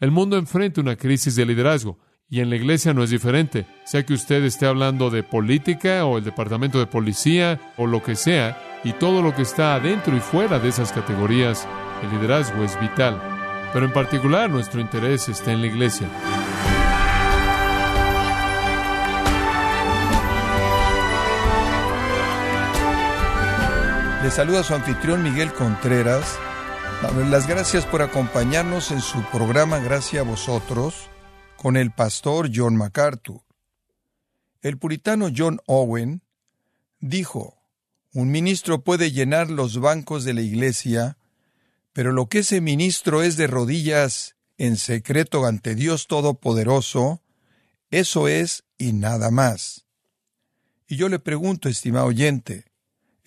El 0.00 0.10
mundo 0.10 0.38
enfrenta 0.38 0.80
una 0.80 0.96
crisis 0.96 1.36
de 1.36 1.44
liderazgo 1.44 1.98
y 2.26 2.40
en 2.40 2.48
la 2.48 2.56
iglesia 2.56 2.94
no 2.94 3.02
es 3.02 3.10
diferente. 3.10 3.66
Sea 3.84 4.06
que 4.06 4.14
usted 4.14 4.42
esté 4.44 4.64
hablando 4.64 5.10
de 5.10 5.22
política 5.22 6.06
o 6.06 6.16
el 6.16 6.24
departamento 6.24 6.78
de 6.78 6.86
policía 6.86 7.60
o 7.76 7.86
lo 7.86 8.02
que 8.02 8.16
sea, 8.16 8.58
y 8.82 8.94
todo 8.94 9.20
lo 9.20 9.34
que 9.34 9.42
está 9.42 9.74
adentro 9.74 10.16
y 10.16 10.20
fuera 10.20 10.58
de 10.58 10.70
esas 10.70 10.90
categorías, 10.90 11.68
el 12.02 12.10
liderazgo 12.12 12.64
es 12.64 12.80
vital. 12.80 13.20
Pero 13.74 13.84
en 13.84 13.92
particular 13.92 14.48
nuestro 14.48 14.80
interés 14.80 15.28
está 15.28 15.52
en 15.52 15.60
la 15.60 15.66
iglesia. 15.66 16.08
Le 24.22 24.30
saluda 24.30 24.62
su 24.62 24.74
anfitrión 24.74 25.22
Miguel 25.22 25.52
Contreras. 25.52 26.38
Las 27.02 27.46
gracias 27.46 27.86
por 27.86 28.02
acompañarnos 28.02 28.90
en 28.90 29.00
su 29.00 29.22
programa 29.30 29.78
Gracias 29.78 30.20
a 30.20 30.28
vosotros 30.28 31.08
con 31.56 31.78
el 31.78 31.92
pastor 31.92 32.50
John 32.54 32.76
MacArthur. 32.76 33.40
El 34.60 34.76
puritano 34.76 35.28
John 35.34 35.60
Owen 35.66 36.22
dijo, 37.00 37.56
un 38.12 38.30
ministro 38.30 38.84
puede 38.84 39.12
llenar 39.12 39.50
los 39.50 39.80
bancos 39.80 40.24
de 40.24 40.34
la 40.34 40.42
iglesia, 40.42 41.16
pero 41.94 42.12
lo 42.12 42.28
que 42.28 42.40
ese 42.40 42.60
ministro 42.60 43.22
es 43.22 43.38
de 43.38 43.46
rodillas 43.46 44.36
en 44.58 44.76
secreto 44.76 45.46
ante 45.46 45.74
Dios 45.74 46.06
Todopoderoso, 46.06 47.22
eso 47.90 48.28
es 48.28 48.64
y 48.76 48.92
nada 48.92 49.30
más. 49.30 49.86
Y 50.86 50.96
yo 50.96 51.08
le 51.08 51.18
pregunto, 51.18 51.70
estimado 51.70 52.06
oyente, 52.06 52.69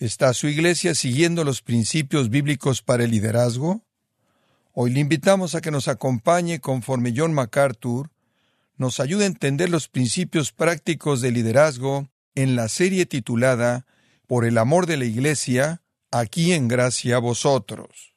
¿Está 0.04 0.34
su 0.34 0.48
iglesia 0.48 0.94
siguiendo 0.94 1.44
los 1.44 1.62
principios 1.62 2.28
bíblicos 2.28 2.82
para 2.82 3.04
el 3.04 3.10
liderazgo? 3.10 3.86
Hoy 4.74 4.90
le 4.92 5.00
invitamos 5.00 5.54
a 5.54 5.62
que 5.62 5.70
nos 5.70 5.88
acompañe 5.88 6.60
conforme 6.60 7.14
John 7.16 7.32
MacArthur 7.32 8.10
nos 8.76 9.00
ayude 9.00 9.24
a 9.24 9.28
entender 9.28 9.70
los 9.70 9.88
principios 9.88 10.52
prácticos 10.52 11.22
de 11.22 11.30
liderazgo 11.30 12.10
en 12.34 12.54
la 12.54 12.68
serie 12.68 13.06
titulada 13.06 13.86
Por 14.26 14.44
el 14.44 14.58
amor 14.58 14.84
de 14.84 14.98
la 14.98 15.06
iglesia, 15.06 15.80
aquí 16.10 16.52
en 16.52 16.68
gracia 16.68 17.16
a 17.16 17.20
vosotros. 17.20 18.14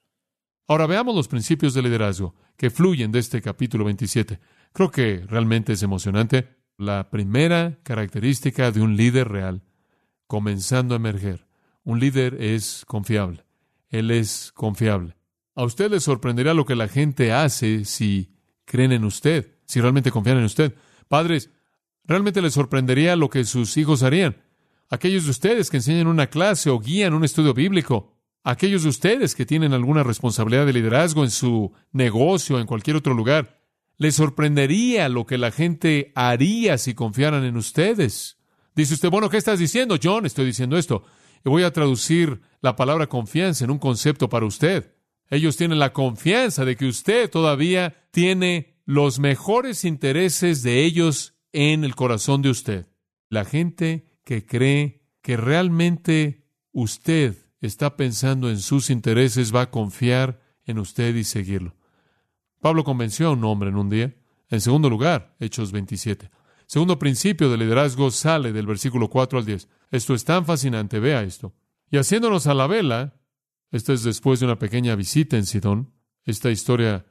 Ahora 0.68 0.88
veamos 0.88 1.16
los 1.16 1.30
principios 1.30 1.74
de 1.74 1.84
liderazgo 1.84 2.36
que 2.58 2.70
fluyen 2.70 3.14
de 3.14 3.20
este 3.20 3.42
capítulo 3.42 3.86
27. 3.86 4.42
Creo 4.74 4.92
que 4.92 5.24
realmente 5.26 5.72
es 5.72 5.84
emocionante. 5.84 6.50
La 6.78 7.10
primera 7.10 7.80
característica 7.84 8.74
de 8.74 8.82
un 8.82 8.98
líder 8.98 9.30
real, 9.30 9.64
comenzando 10.28 10.94
a 10.94 10.98
emerger, 10.98 11.47
un 11.88 12.02
líder 12.02 12.36
es 12.42 12.84
confiable. 12.86 13.46
Él 13.88 14.12
es 14.12 14.52
confiable. 14.54 15.16
A 15.56 15.64
usted 15.64 15.90
le 15.90 16.02
sorprenderá 16.02 16.54
lo 16.54 16.66
que 16.66 16.76
la 16.76 16.90
gente 16.90 17.32
hace 17.32 17.86
si 17.86 18.34
creen 18.66 18.92
en 18.92 19.06
usted, 19.06 19.56
si 19.64 19.80
realmente 19.80 20.12
confían 20.12 20.38
en 20.38 20.44
usted. 20.44 20.76
Padres, 21.08 21.50
realmente 22.04 22.42
les 22.42 22.54
sorprendería 22.54 23.16
lo 23.16 23.30
que 23.30 23.46
sus 23.46 23.78
hijos 23.78 24.04
harían. 24.04 24.36
Aquellos 24.90 25.24
de 25.24 25.32
ustedes 25.32 25.70
que 25.70 25.78
enseñan 25.78 26.08
una 26.08 26.28
clase 26.28 26.70
o 26.70 26.78
guían 26.78 27.14
un 27.14 27.24
estudio 27.24 27.54
bíblico. 27.54 28.18
Aquellos 28.44 28.84
de 28.84 28.90
ustedes 28.90 29.34
que 29.34 29.46
tienen 29.46 29.72
alguna 29.72 30.04
responsabilidad 30.04 30.66
de 30.66 30.74
liderazgo 30.74 31.24
en 31.24 31.32
su 31.32 31.72
negocio 31.94 32.58
o 32.58 32.60
en 32.60 32.68
cualquier 32.68 32.98
otro 32.98 33.14
lugar. 33.14 33.62
Les 33.98 34.14
sorprendería 34.14 35.08
lo 35.08 35.26
que 35.26 35.38
la 35.38 35.52
gente 35.52 36.12
haría 36.16 36.78
si 36.78 36.96
confiaran 36.96 37.46
en 37.46 37.56
ustedes. 37.56 38.40
Dice 38.76 38.96
usted, 38.96 39.10
bueno, 39.10 39.30
¿qué 39.30 39.38
estás 39.38 39.58
diciendo, 39.58 39.96
John? 40.04 40.26
Estoy 40.26 40.48
diciendo 40.48 40.78
esto. 40.78 41.06
Y 41.46 41.50
voy 41.50 41.64
a 41.64 41.72
traducir 41.72 42.42
la 42.62 42.76
palabra 42.76 43.08
confianza 43.08 43.66
en 43.66 43.72
un 43.72 43.80
concepto 43.80 44.30
para 44.30 44.46
usted. 44.46 44.94
Ellos 45.30 45.58
tienen 45.58 45.80
la 45.80 45.94
confianza 45.94 46.66
de 46.66 46.76
que 46.76 46.86
usted 46.86 47.30
todavía 47.30 48.08
tiene 48.12 48.78
los 48.86 49.20
mejores 49.20 49.84
intereses 49.84 50.64
de 50.64 50.84
ellos 50.86 51.36
en 51.52 51.84
el 51.84 51.96
corazón 51.96 52.42
de 52.42 52.50
usted. 52.50 52.88
La 53.30 53.44
gente 53.44 54.08
que 54.24 54.46
cree 54.46 55.02
que 55.22 55.36
realmente 55.36 56.46
usted 56.72 57.36
está 57.60 57.98
pensando 57.98 58.50
en 58.50 58.60
sus 58.60 58.90
intereses 58.90 59.54
va 59.54 59.64
a 59.64 59.72
confiar 59.72 60.40
en 60.64 60.80
usted 60.80 61.16
y 61.16 61.24
seguirlo. 61.24 61.76
Pablo 62.62 62.84
convenció 62.84 63.28
a 63.28 63.32
un 63.32 63.44
hombre 63.44 63.70
en 63.70 63.76
un 63.76 63.90
día. 63.90 64.16
En 64.50 64.62
segundo 64.62 64.90
lugar, 64.90 65.36
Hechos 65.40 65.72
27. 65.72 66.30
Segundo 66.68 67.00
principio 67.00 67.50
de 67.50 67.58
liderazgo 67.58 68.12
sale 68.12 68.52
del 68.52 68.68
versículo 68.68 69.10
4 69.10 69.40
al 69.40 69.46
10. 69.46 69.70
Esto 69.90 70.14
es 70.14 70.26
tan 70.26 70.46
fascinante, 70.46 71.00
vea 71.00 71.24
esto. 71.24 71.56
Y 71.90 71.96
haciéndonos 71.96 72.46
a 72.46 72.54
la 72.54 72.68
vela, 72.68 73.22
esto 73.72 73.94
es 73.94 74.04
después 74.04 74.42
de 74.42 74.48
una 74.48 74.60
pequeña 74.60 74.96
visita 74.96 75.38
en 75.38 75.46
Sidón, 75.46 75.94
esta 76.26 76.52
historia 76.52 77.06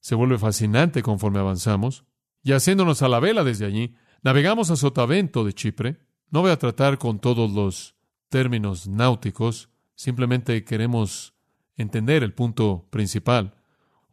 se 0.00 0.14
vuelve 0.14 0.38
fascinante 0.38 1.02
conforme 1.02 1.40
avanzamos, 1.40 2.06
y 2.42 2.52
haciéndonos 2.52 3.02
a 3.02 3.08
la 3.08 3.20
vela 3.20 3.44
desde 3.44 3.66
allí, 3.66 3.96
navegamos 4.22 4.70
a 4.70 4.76
Sotavento 4.76 5.44
de 5.44 5.52
Chipre. 5.52 6.00
No 6.30 6.40
voy 6.40 6.50
a 6.50 6.58
tratar 6.58 6.96
con 6.96 7.20
todos 7.20 7.52
los 7.52 7.96
términos 8.30 8.88
náuticos, 8.88 9.68
simplemente 9.94 10.64
queremos 10.64 11.34
entender 11.76 12.22
el 12.22 12.32
punto 12.32 12.88
principal. 12.90 13.56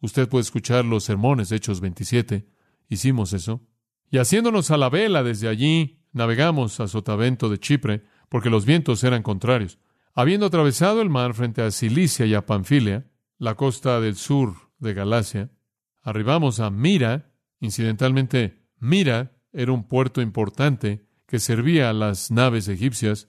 Usted 0.01 0.27
puede 0.27 0.41
escuchar 0.41 0.83
los 0.83 1.05
sermones 1.05 1.53
Hechos 1.53 1.79
27, 1.79 2.49
hicimos 2.89 3.31
eso. 3.31 3.61
Y 4.09 4.19
haciéndonos 4.19 4.71
a 4.71 4.77
la 4.77 4.89
vela 4.89 5.23
desde 5.23 5.47
allí, 5.47 5.99
navegamos 6.13 6.79
a 6.79 6.87
Sotavento 6.87 7.49
de 7.49 7.59
Chipre, 7.59 8.03
porque 8.29 8.49
los 8.49 8.65
vientos 8.65 9.03
eran 9.03 9.23
contrarios. 9.23 9.79
Habiendo 10.13 10.47
atravesado 10.47 11.01
el 11.01 11.09
mar 11.09 11.33
frente 11.33 11.61
a 11.61 11.71
Cilicia 11.71 12.25
y 12.25 12.33
a 12.33 12.45
Panfilia, 12.45 13.05
la 13.37 13.55
costa 13.55 13.99
del 14.01 14.15
sur 14.15 14.55
de 14.79 14.93
Galacia, 14.93 15.51
arribamos 16.01 16.59
a 16.59 16.69
Mira. 16.69 17.31
Incidentalmente, 17.59 18.63
Mira 18.79 19.33
era 19.51 19.71
un 19.71 19.87
puerto 19.87 20.21
importante 20.21 21.05
que 21.25 21.39
servía 21.39 21.89
a 21.89 21.93
las 21.93 22.31
naves 22.31 22.67
egipcias, 22.67 23.27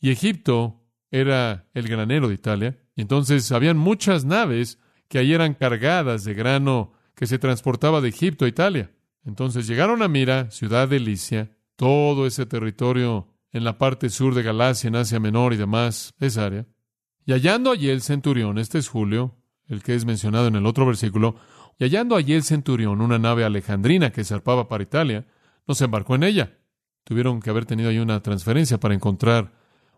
y 0.00 0.10
Egipto 0.10 0.82
era 1.10 1.68
el 1.74 1.88
granero 1.88 2.28
de 2.28 2.34
Italia. 2.34 2.78
Y 2.94 3.02
entonces 3.02 3.50
habían 3.52 3.76
muchas 3.76 4.24
naves 4.24 4.78
que 5.08 5.18
allí 5.18 5.32
eran 5.32 5.54
cargadas 5.54 6.24
de 6.24 6.34
grano 6.34 6.92
que 7.14 7.26
se 7.26 7.38
transportaba 7.38 8.00
de 8.00 8.08
Egipto 8.08 8.44
a 8.44 8.48
Italia. 8.48 8.90
Entonces 9.24 9.66
llegaron 9.66 10.02
a 10.02 10.08
Mira, 10.08 10.50
ciudad 10.50 10.88
de 10.88 11.00
Licia, 11.00 11.56
todo 11.76 12.26
ese 12.26 12.46
territorio 12.46 13.28
en 13.52 13.64
la 13.64 13.78
parte 13.78 14.10
sur 14.10 14.34
de 14.34 14.42
Galacia, 14.42 14.88
en 14.88 14.96
Asia 14.96 15.20
Menor 15.20 15.52
y 15.52 15.56
demás, 15.56 16.14
esa 16.20 16.46
área. 16.46 16.66
Y 17.26 17.32
hallando 17.32 17.70
allí 17.70 17.88
el 17.88 18.02
centurión, 18.02 18.58
este 18.58 18.78
es 18.78 18.88
Julio, 18.88 19.36
el 19.68 19.82
que 19.82 19.94
es 19.94 20.04
mencionado 20.04 20.48
en 20.48 20.56
el 20.56 20.66
otro 20.66 20.86
versículo, 20.86 21.36
y 21.78 21.84
hallando 21.84 22.16
allí 22.16 22.34
el 22.34 22.42
centurión 22.42 23.00
una 23.00 23.18
nave 23.18 23.44
alejandrina 23.44 24.10
que 24.10 24.24
zarpaba 24.24 24.68
para 24.68 24.82
Italia, 24.82 25.26
nos 25.66 25.80
embarcó 25.80 26.14
en 26.14 26.24
ella. 26.24 26.58
Tuvieron 27.04 27.40
que 27.40 27.50
haber 27.50 27.66
tenido 27.66 27.88
ahí 27.88 27.98
una 27.98 28.22
transferencia 28.22 28.78
para 28.78 28.94
encontrar 28.94 29.52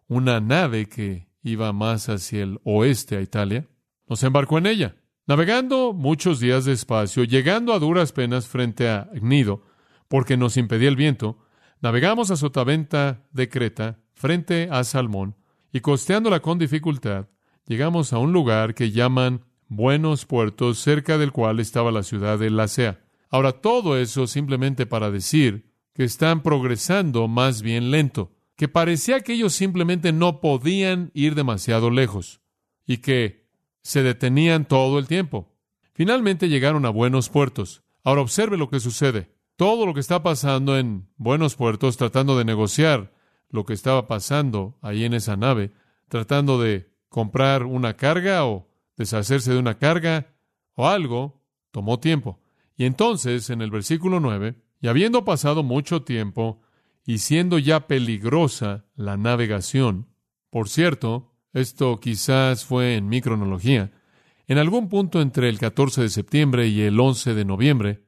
una 0.07 0.41
nave 0.41 0.87
que 0.87 1.29
iba 1.43 1.73
más 1.73 2.09
hacia 2.09 2.43
el 2.43 2.61
oeste 2.65 3.17
a 3.17 3.21
Italia. 3.21 3.67
Nos 4.07 4.23
embarcó 4.23 4.59
en 4.59 4.67
ella. 4.67 4.97
Navegando 5.25 5.93
muchos 5.93 6.41
días 6.41 6.65
despacio, 6.65 7.23
llegando 7.23 7.73
a 7.73 7.79
duras 7.79 8.11
penas 8.11 8.49
frente 8.49 8.89
a 8.89 9.09
Gnido, 9.15 9.63
porque 10.09 10.37
nos 10.37 10.57
impedía 10.57 10.89
el 10.89 10.97
viento, 10.97 11.39
navegamos 11.81 12.33
a 12.33 12.37
Sotaventa 12.37 13.23
de 13.31 13.49
Creta, 13.49 14.01
frente 14.15 14.69
a 14.71 14.83
Salmón, 14.83 15.37
y 15.73 15.79
costeándola 15.79 16.41
con 16.41 16.59
dificultad, 16.59 17.29
llegamos 17.69 18.13
a 18.13 18.19
un 18.19 18.33
lugar 18.33 18.75
que 18.75 18.91
llaman 18.91 19.45
Buenos 19.69 20.27
Puertos, 20.27 20.79
cerca 20.79 21.19
del 21.19 21.31
cual 21.31 21.61
estaba 21.61 21.93
la 21.93 22.03
ciudad 22.03 22.41
de 22.41 22.51
Lacea. 22.51 23.05
Ahora, 23.31 23.53
todo 23.53 23.97
eso 23.97 24.27
simplemente 24.27 24.87
para 24.87 25.13
decir 25.13 25.71
que 25.95 26.03
están 26.03 26.43
progresando 26.43 27.29
más 27.29 27.63
bien 27.63 27.93
lento, 27.93 28.33
que 28.57 28.67
parecía 28.67 29.21
que 29.21 29.35
ellos 29.35 29.53
simplemente 29.53 30.13
no 30.13 30.41
podían 30.41 31.13
ir 31.15 31.37
demasiado 31.37 31.91
lejos, 31.91 32.41
y 32.87 32.99
que 32.99 33.42
se 33.83 34.03
detenían 34.03 34.65
todo 34.65 34.99
el 34.99 35.07
tiempo. 35.07 35.53
Finalmente 35.93 36.49
llegaron 36.49 36.87
a 36.87 36.91
buenos 36.91 37.29
puertos. 37.29 37.83
Ahora 38.05 38.23
observe 38.23 38.57
lo 38.57 38.71
que 38.71 38.81
sucede. 38.81 39.31
Todo 39.57 39.87
lo 39.87 39.95
que 39.95 40.01
está 40.01 40.23
pasando 40.23 40.79
en 40.79 41.09
buenos 41.17 41.57
puertos, 41.57 41.97
tratando 41.97 42.39
de 42.39 42.45
negociar 42.45 43.13
lo 43.51 43.67
que 43.67 43.75
estaba 43.75 44.09
pasando 44.09 44.79
ahí 44.81 45.05
en 45.05 45.15
esa 45.15 45.37
nave, 45.37 45.73
tratando 46.09 46.61
de 46.61 46.91
comprar 47.09 47.65
una 47.65 47.97
carga 47.97 48.47
o 48.47 48.69
deshacerse 48.97 49.53
de 49.53 49.59
una 49.59 49.79
carga 49.79 50.35
o 50.75 50.89
algo, 50.89 51.43
tomó 51.71 52.01
tiempo. 52.01 52.41
Y 52.77 52.87
entonces, 52.87 53.51
en 53.51 53.61
el 53.61 53.71
versículo 53.71 54.19
9, 54.21 54.57
y 54.81 54.89
habiendo 54.89 55.25
pasado 55.25 55.63
mucho 55.63 56.03
tiempo 56.03 56.63
y 57.05 57.19
siendo 57.19 57.59
ya 57.59 57.87
peligrosa 57.87 58.87
la 58.97 59.17
navegación, 59.17 60.09
por 60.51 60.69
cierto, 60.69 61.32
esto 61.53 61.99
quizás 62.01 62.65
fue 62.65 62.97
en 62.97 63.09
mi 63.09 63.21
cronología. 63.21 63.93
En 64.47 64.59
algún 64.59 64.89
punto 64.89 65.21
entre 65.21 65.49
el 65.49 65.59
14 65.59 66.03
de 66.03 66.09
septiembre 66.09 66.69
y 66.69 66.83
el 66.83 66.99
11 66.99 67.35
de 67.35 67.45
noviembre, 67.45 68.05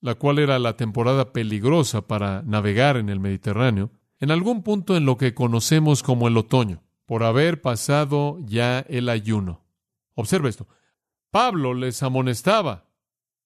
la 0.00 0.14
cual 0.16 0.38
era 0.38 0.58
la 0.58 0.76
temporada 0.76 1.32
peligrosa 1.32 2.06
para 2.06 2.42
navegar 2.42 2.96
en 2.96 3.08
el 3.08 3.20
Mediterráneo, 3.20 3.90
en 4.18 4.30
algún 4.30 4.62
punto 4.62 4.96
en 4.96 5.04
lo 5.04 5.16
que 5.16 5.34
conocemos 5.34 6.02
como 6.02 6.28
el 6.28 6.36
otoño, 6.36 6.82
por 7.06 7.22
haber 7.22 7.60
pasado 7.60 8.38
ya 8.40 8.80
el 8.80 9.08
ayuno. 9.08 9.64
Observe 10.14 10.48
esto. 10.48 10.68
Pablo 11.30 11.74
les 11.74 12.02
amonestaba 12.02 12.92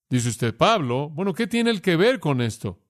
Dice 0.08 0.28
usted, 0.28 0.56
Pablo, 0.56 1.10
bueno, 1.10 1.34
¿qué 1.34 1.46
tiene 1.46 1.70
el 1.70 1.82
que 1.82 1.96
ver 1.96 2.20
con 2.20 2.40
esto? 2.40 2.80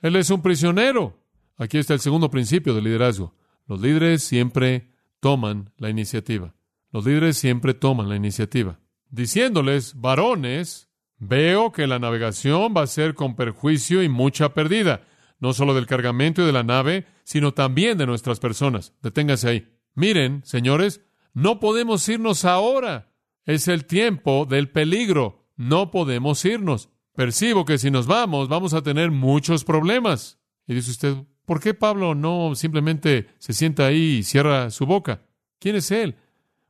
Él 0.00 0.16
es 0.16 0.30
un 0.30 0.40
prisionero. 0.40 1.18
Aquí 1.56 1.78
está 1.78 1.94
el 1.94 2.00
segundo 2.00 2.30
principio 2.30 2.74
del 2.74 2.84
liderazgo. 2.84 3.34
Los 3.66 3.80
líderes 3.80 4.22
siempre 4.22 4.91
toman 5.22 5.70
la 5.78 5.88
iniciativa. 5.88 6.52
Los 6.90 7.06
líderes 7.06 7.38
siempre 7.38 7.74
toman 7.74 8.08
la 8.08 8.16
iniciativa. 8.16 8.80
Diciéndoles, 9.08 9.94
varones, 9.94 10.88
veo 11.16 11.70
que 11.70 11.86
la 11.86 12.00
navegación 12.00 12.74
va 12.76 12.82
a 12.82 12.88
ser 12.88 13.14
con 13.14 13.36
perjuicio 13.36 14.02
y 14.02 14.08
mucha 14.08 14.52
pérdida, 14.52 15.06
no 15.38 15.52
solo 15.52 15.74
del 15.74 15.86
cargamento 15.86 16.42
y 16.42 16.46
de 16.46 16.52
la 16.52 16.64
nave, 16.64 17.06
sino 17.22 17.54
también 17.54 17.98
de 17.98 18.06
nuestras 18.06 18.40
personas. 18.40 18.94
Deténgase 19.00 19.48
ahí. 19.48 19.68
Miren, 19.94 20.42
señores, 20.44 21.02
no 21.34 21.60
podemos 21.60 22.08
irnos 22.08 22.44
ahora. 22.44 23.14
Es 23.44 23.68
el 23.68 23.84
tiempo 23.84 24.44
del 24.44 24.70
peligro. 24.70 25.46
No 25.56 25.92
podemos 25.92 26.44
irnos. 26.44 26.88
Percibo 27.14 27.64
que 27.64 27.78
si 27.78 27.92
nos 27.92 28.08
vamos, 28.08 28.48
vamos 28.48 28.74
a 28.74 28.82
tener 28.82 29.12
muchos 29.12 29.62
problemas. 29.62 30.40
Y 30.66 30.74
dice 30.74 30.90
usted, 30.90 31.16
¿por 31.52 31.60
qué 31.60 31.74
Pablo 31.74 32.14
no 32.14 32.54
simplemente 32.54 33.28
se 33.38 33.52
sienta 33.52 33.84
ahí 33.84 34.16
y 34.16 34.22
cierra 34.22 34.70
su 34.70 34.86
boca? 34.86 35.20
¿Quién 35.58 35.76
es 35.76 35.90
él? 35.90 36.16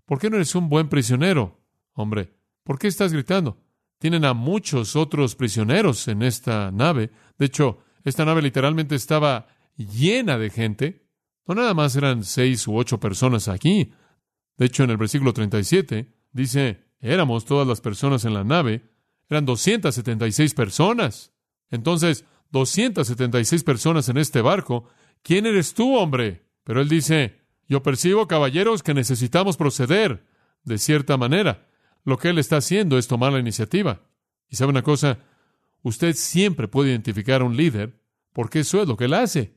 ¿Por 0.07 0.19
qué 0.19 0.29
no 0.29 0.35
eres 0.35 0.57
un 0.57 0.69
buen 0.69 0.89
prisionero? 0.89 1.61
Hombre, 1.93 2.33
¿por 2.65 2.81
qué 2.81 2.89
estás 2.89 3.13
gritando? 3.13 3.63
Tienen 3.99 4.25
a 4.25 4.35
muchos 4.35 4.97
otros 4.97 5.37
prisioneros 5.37 6.09
en 6.09 6.25
esta 6.25 6.73
nave. 6.73 7.13
De 7.39 7.47
hecho, 7.47 7.79
esta 8.03 8.25
nave 8.25 8.43
literalmente 8.43 8.97
estaba 8.97 9.47
llena 9.77 10.37
de 10.37 10.51
gente. 10.51 11.07
No 11.47 11.55
nada 11.55 11.75
más 11.75 11.95
eran 11.95 12.25
seis 12.25 12.67
u 12.67 12.75
ocho 12.75 12.99
personas 12.99 13.47
aquí. 13.47 13.93
De 14.57 14.67
hecho, 14.67 14.83
en 14.83 14.91
el 14.91 14.97
versículo 14.97 15.33
37 15.33 16.13
dice, 16.33 16.89
éramos 16.99 17.45
todas 17.45 17.69
las 17.69 17.81
personas 17.81 18.25
en 18.25 18.35
la 18.35 18.43
nave, 18.43 18.91
eran 19.31 19.47
276 19.47 20.55
personas. 20.55 21.33
Entonces, 21.71 22.25
276 22.53 23.65
personas 23.65 24.09
en 24.09 24.19
este 24.19 24.41
barco. 24.41 24.85
¿Quién 25.23 25.47
eres 25.47 25.75
tú, 25.75 25.97
hombre? 25.97 26.47
Pero 26.65 26.81
él 26.81 26.89
dice, 26.89 27.41
yo 27.69 27.83
percibo, 27.83 28.29
caballeros, 28.29 28.83
que 28.83 28.95
necesitamos 28.95 29.57
proceder 29.57 30.25
de 30.65 30.79
cierta 30.79 31.17
manera. 31.17 31.67
Lo 32.05 32.19
que 32.19 32.29
él 32.29 32.39
está 32.39 32.59
haciendo 32.59 32.99
es 32.99 33.09
tomar 33.09 33.33
la 33.33 33.39
iniciativa. 33.39 34.03
Y 34.49 34.57
sabe 34.57 34.71
una 34.71 34.83
cosa, 34.83 35.19
usted 35.83 36.15
siempre 36.15 36.69
puede 36.69 36.91
identificar 36.91 37.41
a 37.41 37.45
un 37.45 37.57
líder 37.57 37.99
porque 38.33 38.61
eso 38.61 38.83
es 38.83 38.89
lo 38.89 38.97
que 38.97 39.07
él 39.07 39.15
hace. 39.15 39.57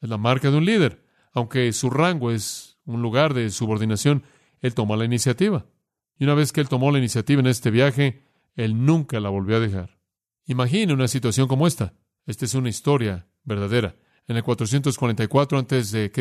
Es 0.00 0.08
la 0.08 0.18
marca 0.18 0.50
de 0.50 0.56
un 0.56 0.64
líder. 0.64 1.04
Aunque 1.32 1.72
su 1.72 1.90
rango 1.90 2.30
es 2.30 2.78
un 2.84 3.02
lugar 3.02 3.34
de 3.34 3.50
subordinación, 3.50 4.24
él 4.60 4.74
toma 4.74 4.96
la 4.96 5.04
iniciativa. 5.04 5.66
Y 6.18 6.24
una 6.24 6.34
vez 6.34 6.52
que 6.52 6.60
él 6.60 6.68
tomó 6.68 6.90
la 6.90 6.98
iniciativa 6.98 7.40
en 7.40 7.46
este 7.46 7.70
viaje, 7.70 8.24
él 8.54 8.84
nunca 8.84 9.20
la 9.20 9.28
volvió 9.28 9.56
a 9.56 9.60
dejar. 9.60 9.98
Imagine 10.46 10.92
una 10.92 11.08
situación 11.08 11.46
como 11.46 11.66
esta. 11.66 11.94
Esta 12.26 12.44
es 12.44 12.54
una 12.54 12.68
historia 12.68 13.26
verdadera. 13.44 13.96
En 14.28 14.36
el 14.36 14.42
444 14.42 15.58
a.C., 15.58 16.12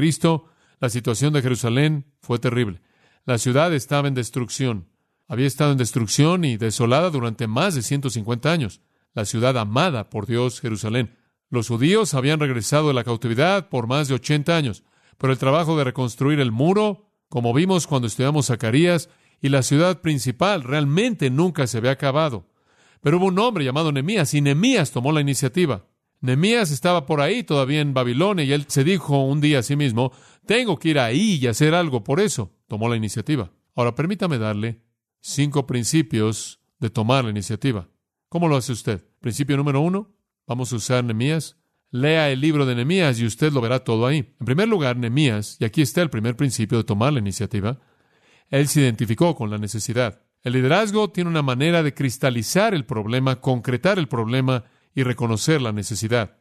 la 0.80 0.90
situación 0.90 1.34
de 1.34 1.42
Jerusalén 1.42 2.06
fue 2.22 2.40
terrible. 2.40 2.82
La 3.26 3.38
ciudad 3.38 3.72
estaba 3.74 4.08
en 4.08 4.16
destrucción. 4.16 4.88
Había 5.28 5.46
estado 5.46 5.72
en 5.72 5.78
destrucción 5.78 6.44
y 6.44 6.58
desolada 6.58 7.12
durante 7.12 7.46
más 7.46 7.76
de 7.76 7.84
150 7.84 8.52
años. 8.52 8.82
La 9.14 9.26
ciudad 9.26 9.58
amada 9.58 10.10
por 10.10 10.26
Dios, 10.26 10.60
Jerusalén. 10.60 11.16
Los 11.50 11.68
judíos 11.68 12.14
habían 12.14 12.40
regresado 12.40 12.88
de 12.88 12.94
la 12.96 13.04
cautividad 13.04 13.70
por 13.70 13.86
más 13.86 14.08
de 14.08 14.16
80 14.16 14.56
años, 14.56 14.84
pero 15.18 15.32
el 15.34 15.40
trabajo 15.40 15.78
de 15.78 15.84
reconstruir 15.84 16.40
el 16.40 16.52
muro, 16.52 17.12
como 17.30 17.54
vimos 17.54 17.86
cuando 17.86 18.08
estudiamos 18.08 18.48
Zacarías, 18.48 19.10
y 19.40 19.50
la 19.50 19.62
ciudad 19.62 20.02
principal 20.02 20.64
realmente 20.64 21.30
nunca 21.30 21.68
se 21.68 21.78
había 21.78 21.92
acabado. 21.92 22.48
Pero 23.02 23.18
hubo 23.18 23.26
un 23.28 23.40
hombre 23.40 23.66
llamado 23.66 23.92
Nemías 23.92 24.34
y 24.34 24.42
Nemías 24.42 24.92
tomó 24.92 25.12
la 25.12 25.22
iniciativa. 25.22 25.86
Nemías 26.22 26.70
estaba 26.70 27.06
por 27.08 27.20
ahí 27.20 27.44
todavía 27.44 27.82
en 27.82 27.94
Babilonia 27.94 28.46
y 28.46 28.54
él 28.54 28.66
se 28.68 28.84
dijo 28.84 29.24
un 29.24 29.42
día 29.42 29.60
a 29.60 29.64
sí 29.64 29.76
mismo, 29.76 30.12
tengo 30.46 30.78
que 30.78 30.90
ir 30.90 31.00
ahí 31.00 31.40
y 31.42 31.48
hacer 31.48 31.74
algo 31.74 32.04
por 32.04 32.20
eso. 32.20 32.54
Tomó 32.68 32.88
la 32.88 32.96
iniciativa. 32.96 33.52
Ahora 33.76 33.96
permítame 33.96 34.38
darle 34.38 34.82
cinco 35.20 35.66
principios 35.66 36.62
de 36.80 36.90
tomar 36.90 37.24
la 37.26 37.32
iniciativa. 37.32 37.90
¿Cómo 38.30 38.48
lo 38.48 38.56
hace 38.56 38.72
usted? 38.72 39.04
Principio 39.20 39.58
número 39.58 39.82
uno, 39.82 40.16
vamos 40.48 40.72
a 40.72 40.76
usar 40.76 41.04
Nemías. 41.04 41.58
Lea 41.90 42.30
el 42.30 42.40
libro 42.40 42.66
de 42.66 42.76
Nemías 42.76 43.20
y 43.20 43.26
usted 43.26 43.52
lo 43.52 43.60
verá 43.60 43.84
todo 43.84 44.06
ahí. 44.06 44.20
En 44.40 44.46
primer 44.46 44.68
lugar, 44.68 44.96
Nemías, 44.96 45.58
y 45.60 45.66
aquí 45.66 45.82
está 45.82 46.02
el 46.02 46.10
primer 46.10 46.38
principio 46.38 46.78
de 46.78 46.86
tomar 46.86 47.12
la 47.12 47.20
iniciativa, 47.20 47.80
él 48.50 48.68
se 48.68 48.82
identificó 48.82 49.36
con 49.36 49.50
la 49.50 49.58
necesidad. 49.58 50.22
El 50.44 50.54
liderazgo 50.54 51.10
tiene 51.10 51.30
una 51.30 51.42
manera 51.42 51.84
de 51.84 51.94
cristalizar 51.94 52.74
el 52.74 52.86
problema, 52.86 53.42
concretar 53.42 54.00
el 54.00 54.08
problema 54.08 54.64
y 54.96 55.04
reconocer 55.04 55.62
la 55.62 55.72
necesidad. 55.72 56.38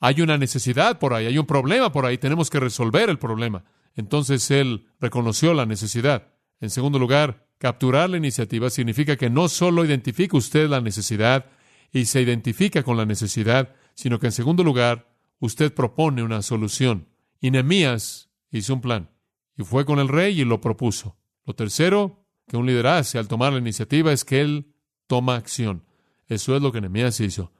Hay 0.00 0.20
una 0.20 0.36
necesidad 0.36 0.98
por 0.98 1.14
ahí, 1.14 1.26
hay 1.26 1.38
un 1.38 1.46
problema 1.46 1.92
por 1.92 2.06
ahí, 2.06 2.18
tenemos 2.18 2.50
que 2.50 2.60
resolver 2.60 3.08
el 3.08 3.18
problema. 3.18 3.64
Entonces 3.96 4.50
él 4.50 4.86
reconoció 5.00 5.54
la 5.54 5.66
necesidad. 5.66 6.28
En 6.60 6.70
segundo 6.70 6.98
lugar, 6.98 7.46
capturar 7.58 8.10
la 8.10 8.16
iniciativa 8.16 8.70
significa 8.70 9.16
que 9.16 9.30
no 9.30 9.48
solo 9.48 9.84
identifica 9.84 10.36
usted 10.36 10.68
la 10.68 10.80
necesidad 10.80 11.46
y 11.92 12.06
se 12.06 12.20
identifica 12.20 12.82
con 12.82 12.96
la 12.96 13.06
necesidad, 13.06 13.74
sino 13.94 14.18
que 14.18 14.26
en 14.26 14.32
segundo 14.32 14.64
lugar, 14.64 15.08
usted 15.38 15.72
propone 15.72 16.22
una 16.22 16.42
solución. 16.42 17.08
Y 17.40 17.50
Nehemías 17.50 18.30
hizo 18.50 18.74
un 18.74 18.80
plan 18.80 19.10
y 19.56 19.62
fue 19.62 19.84
con 19.84 19.98
el 19.98 20.08
rey 20.08 20.40
y 20.40 20.44
lo 20.44 20.60
propuso. 20.60 21.16
Lo 21.44 21.54
tercero 21.54 22.24
que 22.48 22.56
un 22.56 22.66
líder 22.66 22.86
hace 22.86 23.18
al 23.18 23.28
tomar 23.28 23.52
la 23.52 23.58
iniciativa 23.58 24.12
es 24.12 24.24
que 24.24 24.40
él 24.40 24.74
toma 25.06 25.36
acción. 25.36 25.84
Eso 26.26 26.56
es 26.56 26.62
lo 26.62 26.72
que 26.72 26.80
Nehemías 26.80 27.20
hizo. 27.20 27.52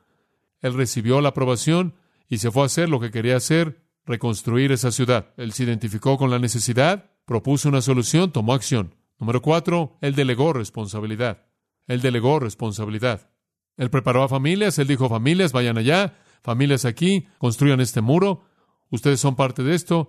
Él 0.64 0.72
recibió 0.72 1.20
la 1.20 1.28
aprobación 1.28 1.92
y 2.26 2.38
se 2.38 2.50
fue 2.50 2.62
a 2.62 2.66
hacer 2.66 2.88
lo 2.88 2.98
que 2.98 3.10
quería 3.10 3.36
hacer, 3.36 3.82
reconstruir 4.06 4.72
esa 4.72 4.92
ciudad. 4.92 5.34
Él 5.36 5.52
se 5.52 5.64
identificó 5.64 6.16
con 6.16 6.30
la 6.30 6.38
necesidad, 6.38 7.10
propuso 7.26 7.68
una 7.68 7.82
solución, 7.82 8.32
tomó 8.32 8.54
acción. 8.54 8.94
Número 9.18 9.42
cuatro, 9.42 9.98
él 10.00 10.14
delegó 10.14 10.54
responsabilidad. 10.54 11.42
Él 11.86 12.00
delegó 12.00 12.40
responsabilidad. 12.40 13.28
Él 13.76 13.90
preparó 13.90 14.22
a 14.22 14.28
familias, 14.30 14.78
él 14.78 14.86
dijo 14.86 15.10
familias, 15.10 15.52
vayan 15.52 15.76
allá, 15.76 16.16
familias 16.42 16.86
aquí, 16.86 17.26
construyan 17.36 17.82
este 17.82 18.00
muro, 18.00 18.46
ustedes 18.88 19.20
son 19.20 19.36
parte 19.36 19.62
de 19.64 19.74
esto, 19.74 20.08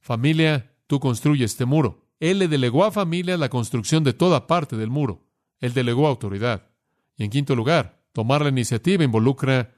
familia, 0.00 0.74
tú 0.88 0.98
construye 0.98 1.44
este 1.44 1.64
muro. 1.64 2.08
Él 2.18 2.40
le 2.40 2.48
delegó 2.48 2.84
a 2.84 2.90
familias 2.90 3.38
la 3.38 3.50
construcción 3.50 4.02
de 4.02 4.14
toda 4.14 4.48
parte 4.48 4.76
del 4.76 4.90
muro. 4.90 5.28
Él 5.60 5.74
delegó 5.74 6.08
autoridad. 6.08 6.70
Y 7.16 7.22
en 7.22 7.30
quinto 7.30 7.54
lugar, 7.54 8.02
tomar 8.12 8.42
la 8.42 8.48
iniciativa 8.48 9.04
involucra, 9.04 9.76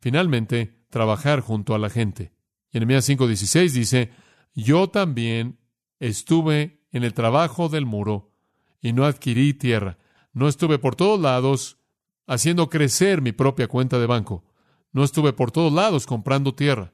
finalmente, 0.00 0.84
trabajar 0.90 1.40
junto 1.40 1.74
a 1.74 1.78
la 1.78 1.90
gente. 1.90 2.32
Y 2.70 2.78
en 2.78 2.88
5.16 2.88 3.70
dice, 3.70 4.10
yo 4.54 4.88
también 4.88 5.58
estuve 5.98 6.84
en 6.92 7.04
el 7.04 7.14
trabajo 7.14 7.68
del 7.68 7.86
muro 7.86 8.34
y 8.80 8.92
no 8.92 9.04
adquirí 9.04 9.54
tierra. 9.54 9.98
No 10.32 10.48
estuve 10.48 10.78
por 10.78 10.96
todos 10.96 11.20
lados 11.20 11.78
haciendo 12.26 12.68
crecer 12.68 13.22
mi 13.22 13.32
propia 13.32 13.68
cuenta 13.68 13.98
de 13.98 14.06
banco. 14.06 14.44
No 14.92 15.04
estuve 15.04 15.32
por 15.32 15.50
todos 15.50 15.72
lados 15.72 16.06
comprando 16.06 16.54
tierra. 16.54 16.92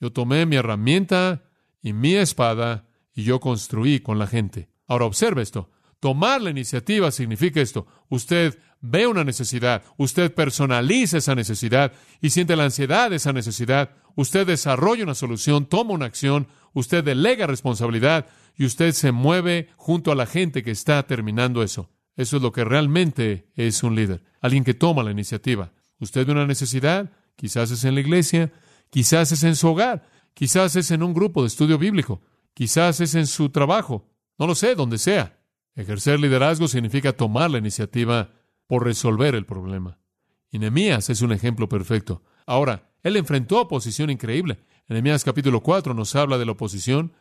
Yo 0.00 0.12
tomé 0.12 0.46
mi 0.46 0.56
herramienta 0.56 1.44
y 1.82 1.92
mi 1.92 2.14
espada 2.14 2.88
y 3.12 3.24
yo 3.24 3.40
construí 3.40 4.00
con 4.00 4.18
la 4.18 4.26
gente. 4.26 4.70
Ahora 4.86 5.06
observe 5.06 5.42
esto. 5.42 5.70
Tomar 6.00 6.42
la 6.42 6.50
iniciativa 6.50 7.10
significa 7.10 7.60
esto. 7.60 7.86
Usted 8.08 8.58
ve 8.84 9.06
una 9.06 9.24
necesidad, 9.24 9.82
usted 9.96 10.32
personaliza 10.34 11.18
esa 11.18 11.34
necesidad 11.34 11.92
y 12.20 12.30
siente 12.30 12.54
la 12.54 12.64
ansiedad 12.64 13.10
de 13.10 13.16
esa 13.16 13.32
necesidad. 13.32 13.90
Usted 14.14 14.46
desarrolla 14.46 15.04
una 15.04 15.14
solución, 15.14 15.66
toma 15.66 15.94
una 15.94 16.06
acción, 16.06 16.46
usted 16.74 17.02
delega 17.02 17.46
responsabilidad 17.46 18.26
y 18.56 18.66
usted 18.66 18.92
se 18.92 19.10
mueve 19.10 19.68
junto 19.76 20.12
a 20.12 20.14
la 20.14 20.26
gente 20.26 20.62
que 20.62 20.70
está 20.70 21.02
terminando 21.06 21.62
eso. 21.62 21.90
Eso 22.16 22.36
es 22.36 22.42
lo 22.42 22.52
que 22.52 22.64
realmente 22.64 23.50
es 23.56 23.82
un 23.82 23.96
líder, 23.96 24.22
alguien 24.40 24.62
que 24.62 24.74
toma 24.74 25.02
la 25.02 25.10
iniciativa. 25.10 25.72
Usted 25.98 26.26
ve 26.26 26.32
una 26.32 26.46
necesidad, 26.46 27.10
quizás 27.36 27.70
es 27.70 27.84
en 27.84 27.94
la 27.94 28.00
iglesia, 28.00 28.52
quizás 28.90 29.32
es 29.32 29.42
en 29.42 29.56
su 29.56 29.68
hogar, 29.68 30.06
quizás 30.34 30.76
es 30.76 30.90
en 30.90 31.02
un 31.02 31.14
grupo 31.14 31.42
de 31.42 31.48
estudio 31.48 31.78
bíblico. 31.78 32.22
Quizás 32.54 33.00
es 33.00 33.16
en 33.16 33.26
su 33.26 33.48
trabajo. 33.48 34.08
No 34.38 34.46
lo 34.46 34.54
sé, 34.54 34.76
donde 34.76 34.98
sea. 34.98 35.40
Ejercer 35.74 36.20
liderazgo 36.20 36.68
significa 36.68 37.12
tomar 37.12 37.50
la 37.50 37.58
iniciativa 37.58 38.30
por 38.66 38.84
resolver 38.84 39.34
el 39.34 39.46
problema. 39.46 39.98
Y 40.50 40.58
Nehemías 40.58 41.10
es 41.10 41.22
un 41.22 41.32
ejemplo 41.32 41.68
perfecto. 41.68 42.22
Ahora, 42.46 42.90
él 43.02 43.16
enfrentó 43.16 43.60
oposición 43.60 44.10
increíble. 44.10 44.60
En 44.88 44.94
Nehemías 44.94 45.24
capítulo 45.24 45.60
4 45.60 45.94
nos 45.94 46.14
habla 46.16 46.38
de 46.38 46.46
la 46.46 46.52
oposición. 46.52 47.12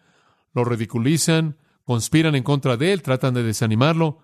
Lo 0.53 0.63
ridiculizan, 0.63 1.57
conspiran 1.83 2.35
en 2.35 2.43
contra 2.43 2.77
de 2.77 2.93
él, 2.93 3.01
tratan 3.01 3.33
de 3.33 3.43
desanimarlo. 3.43 4.19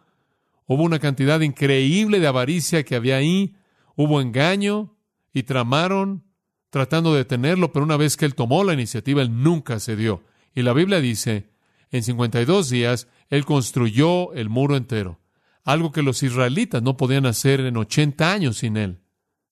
Hubo 0.66 0.84
una 0.84 1.00
cantidad 1.00 1.42
increíble 1.42 2.20
de 2.20 2.28
avaricia 2.28 2.84
que 2.84 2.96
había 2.96 3.18
ahí. 3.18 3.56
Hubo 3.96 4.22
engaño 4.22 4.96
y 5.34 5.44
tramaron 5.44 6.24
tratando 6.70 7.14
de 7.14 7.20
detenerlo, 7.20 7.74
pero 7.74 7.84
una 7.84 7.98
vez 7.98 8.16
que 8.16 8.26
él 8.26 8.36
tomó 8.36 8.64
la 8.64 8.74
iniciativa, 8.74 9.22
él 9.22 9.42
nunca 9.44 9.80
cedió. 9.80 10.24
Y 10.54 10.62
la 10.62 10.74
Biblia 10.74 11.00
dice, 11.00 11.50
en 11.92 12.04
52 12.04 12.70
días, 12.70 13.08
Él 13.30 13.46
construyó 13.46 14.34
el 14.34 14.50
muro 14.50 14.76
entero. 14.76 15.20
Algo 15.63 15.92
que 15.92 16.01
los 16.01 16.24
israelitas 16.24 16.82
no 16.82 16.98
podían 16.98 17.25
hacer 17.25 17.60
en 17.62 17.78
80 17.78 18.32
años 18.32 18.58
sin 18.58 18.78
él. 18.78 19.01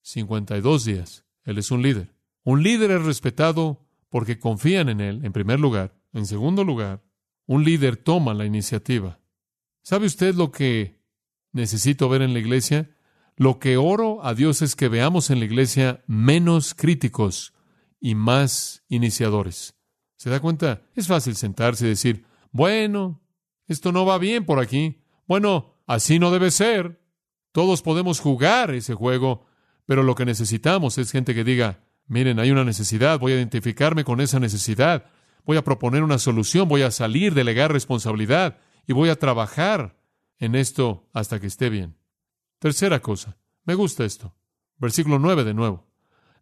52 0.02 0.86
días. 0.86 1.26
Él 1.44 1.58
es 1.58 1.72
un 1.72 1.82
líder. 1.82 2.16
Un 2.44 2.64
líder 2.64 2.92
es 2.92 3.04
respetado 3.04 3.86
porque 4.10 4.40
confían 4.40 4.90
en 4.90 5.02
él, 5.02 5.26
en 5.26 5.34
primer 5.34 5.60
lugar. 5.60 6.00
En 6.14 6.26
segundo 6.26 6.64
lugar, 6.64 7.04
un 7.46 7.64
líder 7.64 7.98
toma 7.98 8.34
la 8.34 8.46
iniciativa. 8.46 9.20
¿Sabe 9.82 10.06
usted 10.06 10.36
lo 10.36 10.52
que 10.52 11.02
necesito 11.52 12.10
ver 12.10 12.22
en 12.22 12.34
la 12.34 12.40
iglesia? 12.40 12.90
Lo 13.36 13.60
que 13.60 13.78
oro 13.78 14.24
a 14.26 14.34
Dios 14.34 14.62
es 14.62 14.76
que 14.76 14.88
veamos 14.88 15.30
en 15.30 15.40
la 15.40 15.46
iglesia 15.46 16.04
menos 16.08 16.74
críticos 16.74 17.54
y 18.00 18.16
más 18.16 18.84
iniciadores. 18.90 19.76
¿Se 20.16 20.30
da 20.30 20.40
cuenta? 20.40 20.82
Es 20.96 21.08
fácil 21.08 21.36
sentarse 21.36 21.86
y 21.86 21.90
decir, 21.90 22.26
bueno, 22.52 23.22
esto 23.68 23.92
no 23.92 24.06
va 24.06 24.18
bien 24.18 24.46
por 24.46 24.60
aquí. 24.60 25.04
Bueno, 25.28 25.77
así 25.88 26.20
no 26.20 26.30
debe 26.30 26.52
ser. 26.52 27.02
Todos 27.52 27.82
podemos 27.82 28.20
jugar 28.20 28.76
ese 28.76 28.94
juego, 28.94 29.48
pero 29.88 30.04
lo 30.04 30.14
que 30.14 30.26
necesitamos 30.26 31.00
es 31.00 31.12
gente 31.12 31.34
que 31.34 31.44
diga, 31.44 31.80
miren, 32.06 32.40
hay 32.40 32.52
una 32.52 32.64
necesidad, 32.64 33.20
voy 33.20 33.32
a 33.32 33.36
identificarme 33.38 34.04
con 34.04 34.22
esa 34.22 34.40
necesidad, 34.40 35.06
voy 35.46 35.58
a 35.58 35.64
proponer 35.64 36.04
una 36.04 36.20
solución, 36.20 36.68
voy 36.68 36.84
a 36.84 36.92
salir, 36.92 37.34
delegar 37.34 37.72
responsabilidad 37.72 38.58
y 38.86 38.94
voy 38.94 39.10
a 39.10 39.16
trabajar 39.16 39.98
en 40.38 40.54
esto 40.54 41.10
hasta 41.14 41.40
que 41.40 41.48
esté 41.48 41.70
bien. 41.70 41.98
Tercera 42.60 43.02
cosa, 43.02 43.38
me 43.66 43.74
gusta 43.74 44.06
esto. 44.06 44.36
Versículo 44.78 45.18
9 45.18 45.44
de 45.44 45.54
nuevo. 45.54 45.88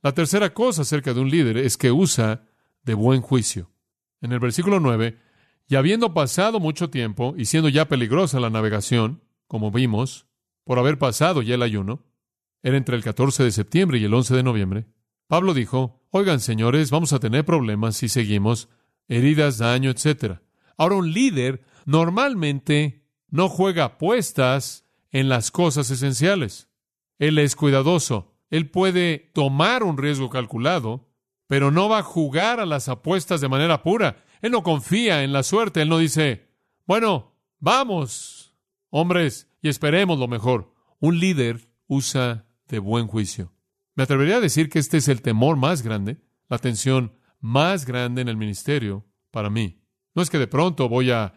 La 0.01 0.13
tercera 0.13 0.53
cosa 0.53 0.81
acerca 0.81 1.13
de 1.13 1.21
un 1.21 1.29
líder 1.29 1.57
es 1.57 1.77
que 1.77 1.91
usa 1.91 2.43
de 2.83 2.93
buen 2.93 3.21
juicio. 3.21 3.71
En 4.21 4.31
el 4.31 4.39
versículo 4.39 4.79
9, 4.79 5.17
y 5.67 5.75
habiendo 5.75 6.13
pasado 6.13 6.59
mucho 6.59 6.89
tiempo 6.89 7.33
y 7.37 7.45
siendo 7.45 7.69
ya 7.69 7.87
peligrosa 7.87 8.39
la 8.39 8.49
navegación, 8.49 9.23
como 9.55 9.71
vimos, 9.71 10.27
por 10.65 10.79
haber 10.79 10.97
pasado 10.97 11.41
ya 11.41 11.55
el 11.55 11.61
ayuno, 11.61 12.03
era 12.61 12.75
entre 12.75 12.97
el 12.97 13.03
14 13.05 13.41
de 13.41 13.51
septiembre 13.51 13.99
y 13.99 14.03
el 14.03 14.13
11 14.13 14.35
de 14.35 14.43
noviembre, 14.43 14.85
Pablo 15.27 15.53
dijo, 15.53 16.05
oigan 16.09 16.41
señores, 16.41 16.91
vamos 16.91 17.13
a 17.13 17.19
tener 17.19 17.45
problemas 17.45 17.95
si 17.95 18.09
seguimos, 18.09 18.67
heridas, 19.07 19.57
daño, 19.57 19.91
etc. 19.91 20.39
Ahora 20.75 20.95
un 20.95 21.13
líder 21.13 21.63
normalmente 21.85 23.07
no 23.29 23.47
juega 23.47 23.85
apuestas 23.85 24.85
en 25.09 25.29
las 25.29 25.51
cosas 25.51 25.89
esenciales. 25.89 26.67
Él 27.17 27.37
es 27.37 27.55
cuidadoso. 27.55 28.35
Él 28.49 28.69
puede 28.69 29.31
tomar 29.33 29.83
un 29.83 29.97
riesgo 29.97 30.29
calculado, 30.29 31.07
pero 31.47 31.71
no 31.71 31.87
va 31.87 31.99
a 31.99 32.03
jugar 32.03 32.59
a 32.59 32.65
las 32.65 32.89
apuestas 32.89 33.39
de 33.39 33.47
manera 33.47 33.83
pura. 33.83 34.21
Él 34.41 34.51
no 34.51 34.63
confía 34.63 35.23
en 35.23 35.31
la 35.31 35.43
suerte. 35.43 35.81
Él 35.81 35.87
no 35.87 35.97
dice, 35.97 36.49
bueno, 36.85 37.37
vamos, 37.61 38.44
hombres, 38.97 39.49
y 39.61 39.67
esperemos 39.67 40.17
lo 40.17 40.29
mejor. 40.29 40.73
Un 40.99 41.19
líder 41.19 41.67
usa 41.87 42.45
de 42.69 42.79
buen 42.79 43.07
juicio. 43.07 43.51
Me 43.93 44.03
atrevería 44.03 44.37
a 44.37 44.39
decir 44.39 44.69
que 44.69 44.79
este 44.79 44.95
es 44.95 45.09
el 45.09 45.21
temor 45.21 45.57
más 45.57 45.81
grande, 45.81 46.21
la 46.47 46.59
tensión 46.59 47.11
más 47.41 47.85
grande 47.85 48.21
en 48.21 48.29
el 48.29 48.37
ministerio 48.37 49.05
para 49.31 49.49
mí. 49.49 49.81
No 50.13 50.21
es 50.21 50.29
que 50.29 50.39
de 50.39 50.47
pronto 50.47 50.87
voy 50.87 51.11
a 51.11 51.33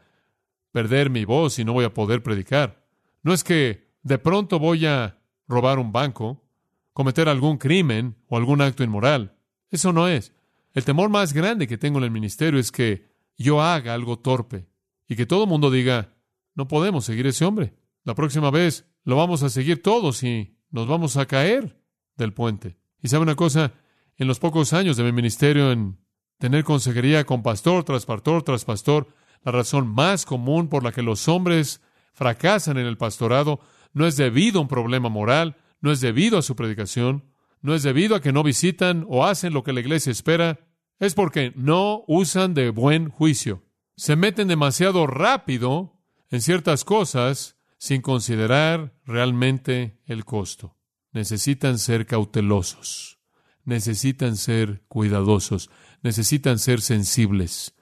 perder 0.71 1.11
mi 1.11 1.25
voz 1.25 1.59
y 1.59 1.65
no 1.65 1.73
voy 1.73 1.85
a 1.85 1.93
poder 1.93 2.23
predicar. 2.23 2.87
No 3.25 3.35
es 3.35 3.43
que 3.43 3.91
de 4.05 4.19
pronto 4.19 4.61
voy 4.61 4.87
a 4.87 5.19
robar 5.49 5.81
un 5.81 5.91
banco, 5.91 6.49
cometer 6.93 7.29
algún 7.29 7.59
crimen 7.59 8.15
o 8.29 8.37
algún 8.37 8.61
acto 8.61 8.85
inmoral. 8.85 9.37
Eso 9.73 9.93
no 9.93 10.07
es. 10.07 10.33
El 10.75 10.85
temor 10.85 11.09
más 11.09 11.33
grande 11.33 11.67
que 11.67 11.77
tengo 11.77 11.99
en 11.99 12.05
el 12.05 12.13
ministerio 12.13 12.61
es 12.61 12.71
que 12.71 13.09
yo 13.37 13.61
haga 13.61 13.95
algo 13.95 14.21
torpe 14.21 14.69
y 15.09 15.17
que 15.17 15.27
todo 15.27 15.43
el 15.43 15.49
mundo 15.49 15.73
diga, 15.73 16.18
no 16.59 16.67
podemos 16.67 17.05
seguir 17.05 17.29
ese 17.29 17.45
hombre. 17.45 17.73
La 18.03 18.17
próxima 18.17 18.51
vez 18.51 18.85
lo 19.05 19.15
vamos 19.15 19.45
a 19.45 19.49
seguir 19.49 19.81
todos 19.81 20.25
y 20.25 20.59
nos 20.71 20.89
vamos 20.89 21.17
a 21.17 21.27
caer 21.27 21.81
del 22.17 22.35
puente. 22.35 22.77
Y 23.01 23.07
sabe 23.07 23.23
una 23.23 23.37
cosa, 23.37 23.75
en 24.17 24.27
los 24.27 24.41
pocos 24.41 24.73
años 24.73 24.97
de 24.97 25.05
mi 25.05 25.13
ministerio 25.13 25.71
en 25.71 26.01
tener 26.37 26.65
consejería 26.65 27.25
con 27.25 27.45
pastor 27.45 27.85
tras 27.85 28.07
pastor 28.07 28.43
tras 28.43 28.65
pastor, 28.65 29.07
la 29.45 29.53
razón 29.53 29.87
más 29.87 30.27
común 30.27 30.69
por 30.69 30.83
la 30.83 30.91
que 30.91 31.03
los 31.03 31.29
hombres 31.29 31.81
fracasan 32.13 32.77
en 32.77 32.87
el 32.87 32.97
pastorado 32.97 33.61
no 33.93 34.05
es 34.05 34.17
debido 34.17 34.59
a 34.59 34.63
un 34.63 34.69
problema 34.69 35.09
moral, 35.09 35.59
no 35.81 35.93
es 35.93 36.01
debido 36.01 36.39
a 36.39 36.43
su 36.43 36.57
predicación, 36.57 37.33
no 37.63 37.73
es 37.73 37.85
debido 37.85 38.17
a 38.17 38.21
que 38.21 38.33
no 38.33 38.43
visitan 38.43 39.07
o 39.09 39.25
hacen 39.25 39.53
lo 39.53 39.63
que 39.63 39.73
la 39.73 39.79
iglesia 39.79 40.11
espera, 40.11 40.59
es 40.99 41.15
porque 41.15 41.53
no 41.55 42.03
usan 42.09 42.53
de 42.55 42.71
buen 42.71 43.11
juicio. 43.11 43.63
Se 43.97 44.17
meten 44.17 44.49
demasiado 44.49 45.07
rápido 45.07 45.98
en 46.31 46.43
ciertas 46.43 46.85
cosas 46.85 47.57
sin 47.79 48.03
considerar 48.03 48.95
realmente 49.05 50.01
el 50.07 50.25
costo. 50.25 50.77
Necesitan 51.13 51.79
ser 51.79 52.07
cautelosos, 52.07 53.19
necesitan 53.65 54.37
ser 54.37 54.83
cuidadosos, 54.89 55.71
necesitan 56.03 56.59
ser 56.59 56.81
sensibles, 56.81 57.75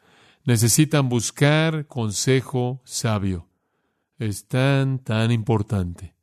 necesitan 0.45 1.09
buscar 1.09 1.87
consejo 1.87 2.83
sabio. 2.85 3.49
Es 4.19 4.47
tan, 4.49 5.01
tan 5.01 5.31
importante. 5.33 6.15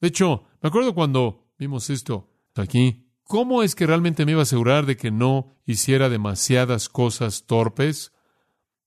De 0.00 0.08
hecho, 0.08 0.44
me 0.62 0.68
acuerdo 0.68 0.94
cuando 0.94 1.46
vimos 1.58 1.90
esto 1.90 2.32
aquí. 2.54 3.02
¿Cómo 3.22 3.62
es 3.62 3.74
que 3.74 3.86
realmente 3.86 4.24
me 4.24 4.32
iba 4.32 4.40
a 4.40 4.44
asegurar 4.44 4.86
de 4.86 4.96
que 4.96 5.10
no 5.10 5.56
hiciera 5.64 6.08
demasiadas 6.08 6.88
cosas 6.88 7.44
torpes? 7.46 8.12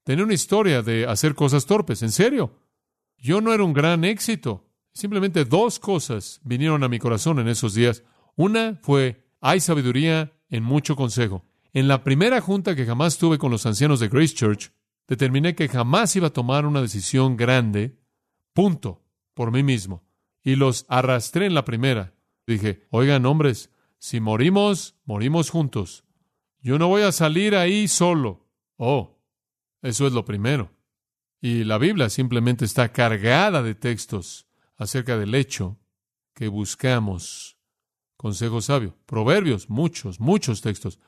Tenía 0.03 0.23
una 0.23 0.33
historia 0.33 0.81
de 0.81 1.05
hacer 1.05 1.35
cosas 1.35 1.65
torpes, 1.65 2.01
en 2.03 2.11
serio. 2.11 2.55
Yo 3.21 3.41
no 3.41 3.53
era 3.53 3.63
un 3.63 3.73
gran 3.73 4.03
éxito. 4.03 4.65
Simplemente 4.93 5.45
dos 5.45 5.79
cosas 5.79 6.39
vinieron 6.43 6.83
a 6.83 6.89
mi 6.89 6.99
corazón 6.99 7.39
en 7.39 7.47
esos 7.47 7.73
días. 7.73 8.03
Una 8.35 8.79
fue, 8.81 9.27
hay 9.41 9.59
sabiduría 9.59 10.33
en 10.49 10.63
mucho 10.63 10.95
consejo. 10.95 11.45
En 11.73 11.87
la 11.87 12.03
primera 12.03 12.41
junta 12.41 12.75
que 12.75 12.85
jamás 12.85 13.17
tuve 13.17 13.37
con 13.37 13.51
los 13.51 13.65
ancianos 13.65 13.99
de 13.99 14.07
Grace 14.07 14.33
Church, 14.33 14.71
determiné 15.07 15.55
que 15.55 15.67
jamás 15.67 16.15
iba 16.15 16.27
a 16.27 16.33
tomar 16.33 16.65
una 16.65 16.81
decisión 16.81 17.37
grande, 17.37 17.99
punto, 18.53 19.03
por 19.33 19.51
mí 19.51 19.63
mismo. 19.63 20.03
Y 20.43 20.55
los 20.55 20.85
arrastré 20.87 21.45
en 21.45 21.53
la 21.53 21.65
primera. 21.65 22.15
Dije, 22.47 22.87
oigan, 22.89 23.25
hombres, 23.25 23.71
si 23.99 24.19
morimos, 24.19 24.95
morimos 25.05 25.49
juntos. 25.49 26.05
Yo 26.61 26.79
no 26.79 26.87
voy 26.87 27.03
a 27.03 27.11
salir 27.11 27.55
ahí 27.55 27.87
solo. 27.87 28.47
Oh, 28.77 29.19
eso 29.81 30.07
es 30.07 30.13
lo 30.13 30.25
primero. 30.25 30.71
Y 31.41 31.63
la 31.63 31.77
Biblia 31.77 32.09
simplemente 32.09 32.65
está 32.65 32.91
cargada 32.91 33.63
de 33.63 33.75
textos 33.75 34.47
acerca 34.75 35.17
del 35.17 35.35
hecho 35.35 35.77
que 36.33 36.47
buscamos 36.47 37.57
consejo 38.17 38.61
sabio. 38.61 38.97
Proverbios, 39.05 39.69
muchos, 39.69 40.19
muchos 40.19 40.61
textos. 40.61 40.99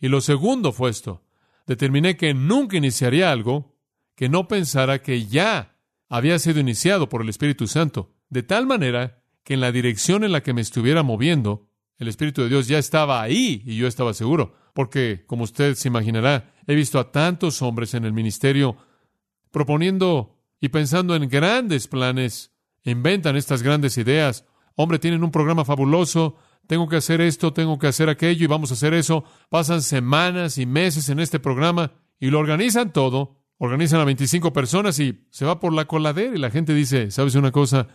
Y 0.00 0.08
lo 0.08 0.20
segundo 0.20 0.72
fue 0.72 0.90
esto. 0.90 1.22
Determiné 1.66 2.16
que 2.16 2.34
nunca 2.34 2.76
iniciaría 2.76 3.30
algo 3.30 3.76
que 4.14 4.28
no 4.28 4.48
pensara 4.48 5.02
que 5.02 5.26
ya 5.26 5.76
había 6.08 6.38
sido 6.38 6.60
iniciado 6.60 7.08
por 7.08 7.22
el 7.22 7.28
Espíritu 7.28 7.66
Santo, 7.66 8.14
de 8.28 8.42
tal 8.42 8.66
manera 8.66 9.22
que 9.42 9.54
en 9.54 9.60
la 9.60 9.72
dirección 9.72 10.24
en 10.24 10.32
la 10.32 10.42
que 10.42 10.54
me 10.54 10.60
estuviera 10.60 11.02
moviendo, 11.02 11.68
el 11.98 12.08
Espíritu 12.08 12.42
de 12.42 12.48
Dios 12.48 12.68
ya 12.68 12.78
estaba 12.78 13.22
ahí 13.22 13.62
y 13.64 13.76
yo 13.76 13.86
estaba 13.86 14.14
seguro, 14.14 14.54
porque, 14.72 15.24
como 15.26 15.44
usted 15.44 15.74
se 15.74 15.88
imaginará, 15.88 16.52
he 16.66 16.74
visto 16.74 16.98
a 16.98 17.12
tantos 17.12 17.62
hombres 17.62 17.94
en 17.94 18.04
el 18.04 18.12
ministerio 18.12 18.76
proponiendo 19.54 20.36
y 20.60 20.68
pensando 20.68 21.14
en 21.14 21.28
grandes 21.28 21.86
planes, 21.86 22.52
inventan 22.82 23.36
estas 23.36 23.62
grandes 23.62 23.96
ideas. 23.96 24.44
Hombre, 24.74 24.98
tienen 24.98 25.22
un 25.22 25.30
programa 25.30 25.64
fabuloso, 25.64 26.36
tengo 26.66 26.88
que 26.88 26.96
hacer 26.96 27.20
esto, 27.20 27.52
tengo 27.52 27.78
que 27.78 27.86
hacer 27.86 28.08
aquello 28.08 28.44
y 28.44 28.48
vamos 28.48 28.70
a 28.70 28.74
hacer 28.74 28.92
eso. 28.94 29.24
Pasan 29.48 29.80
semanas 29.80 30.58
y 30.58 30.66
meses 30.66 31.08
en 31.08 31.20
este 31.20 31.38
programa 31.38 31.92
y 32.18 32.30
lo 32.30 32.40
organizan 32.40 32.92
todo. 32.92 33.38
Organizan 33.58 34.00
a 34.00 34.04
25 34.04 34.52
personas 34.52 34.98
y 34.98 35.24
se 35.30 35.44
va 35.44 35.60
por 35.60 35.72
la 35.72 35.84
coladera 35.84 36.34
y 36.34 36.40
la 36.40 36.50
gente 36.50 36.74
dice, 36.74 37.12
¿sabes 37.12 37.36
una 37.36 37.52
cosa? 37.52 37.86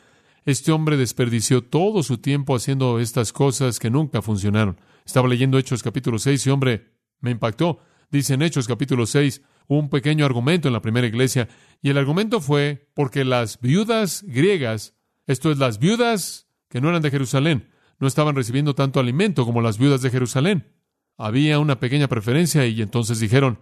Este 0.46 0.72
hombre 0.72 0.96
desperdició 0.96 1.66
todo 1.66 2.04
su 2.04 2.20
tiempo 2.20 2.56
haciendo 2.56 3.00
estas 3.02 3.34
cosas 3.34 3.80
que 3.80 3.90
nunca 3.90 4.22
funcionaron. 4.22 4.80
Estaba 5.06 5.28
leyendo 5.28 5.58
Hechos 5.58 5.84
capítulo 5.84 6.20
6 6.20 6.48
y 6.48 6.50
hombre, 6.50 6.94
me 7.20 7.32
impactó. 7.32 7.80
Dice 8.10 8.36
en 8.36 8.44
Hechos 8.44 8.66
capítulo 8.66 9.06
6 9.06 9.42
un 9.70 9.90
pequeño 9.90 10.26
argumento 10.26 10.68
en 10.68 10.74
la 10.74 10.82
primera 10.82 11.08
iglesia 11.08 11.48
y 11.82 11.92
el 11.92 11.98
argumento 11.98 12.42
fue 12.42 12.90
porque 12.96 13.24
las 13.24 13.62
viudas 13.62 14.24
griegas, 14.28 14.96
esto 15.28 15.52
es 15.52 15.60
las 15.60 15.78
viudas 15.78 16.48
que 16.70 16.82
no 16.82 16.90
eran 16.90 17.04
de 17.04 17.12
Jerusalén, 17.12 17.70
no 18.00 18.08
estaban 18.08 18.36
recibiendo 18.36 18.74
tanto 18.74 19.00
alimento 19.00 19.46
como 19.46 19.62
las 19.62 19.78
viudas 19.78 20.02
de 20.02 20.10
Jerusalén. 20.10 20.74
Había 21.18 21.60
una 21.60 21.80
pequeña 21.80 22.08
preferencia 22.08 22.66
y 22.66 22.82
entonces 22.82 23.20
dijeron, 23.20 23.60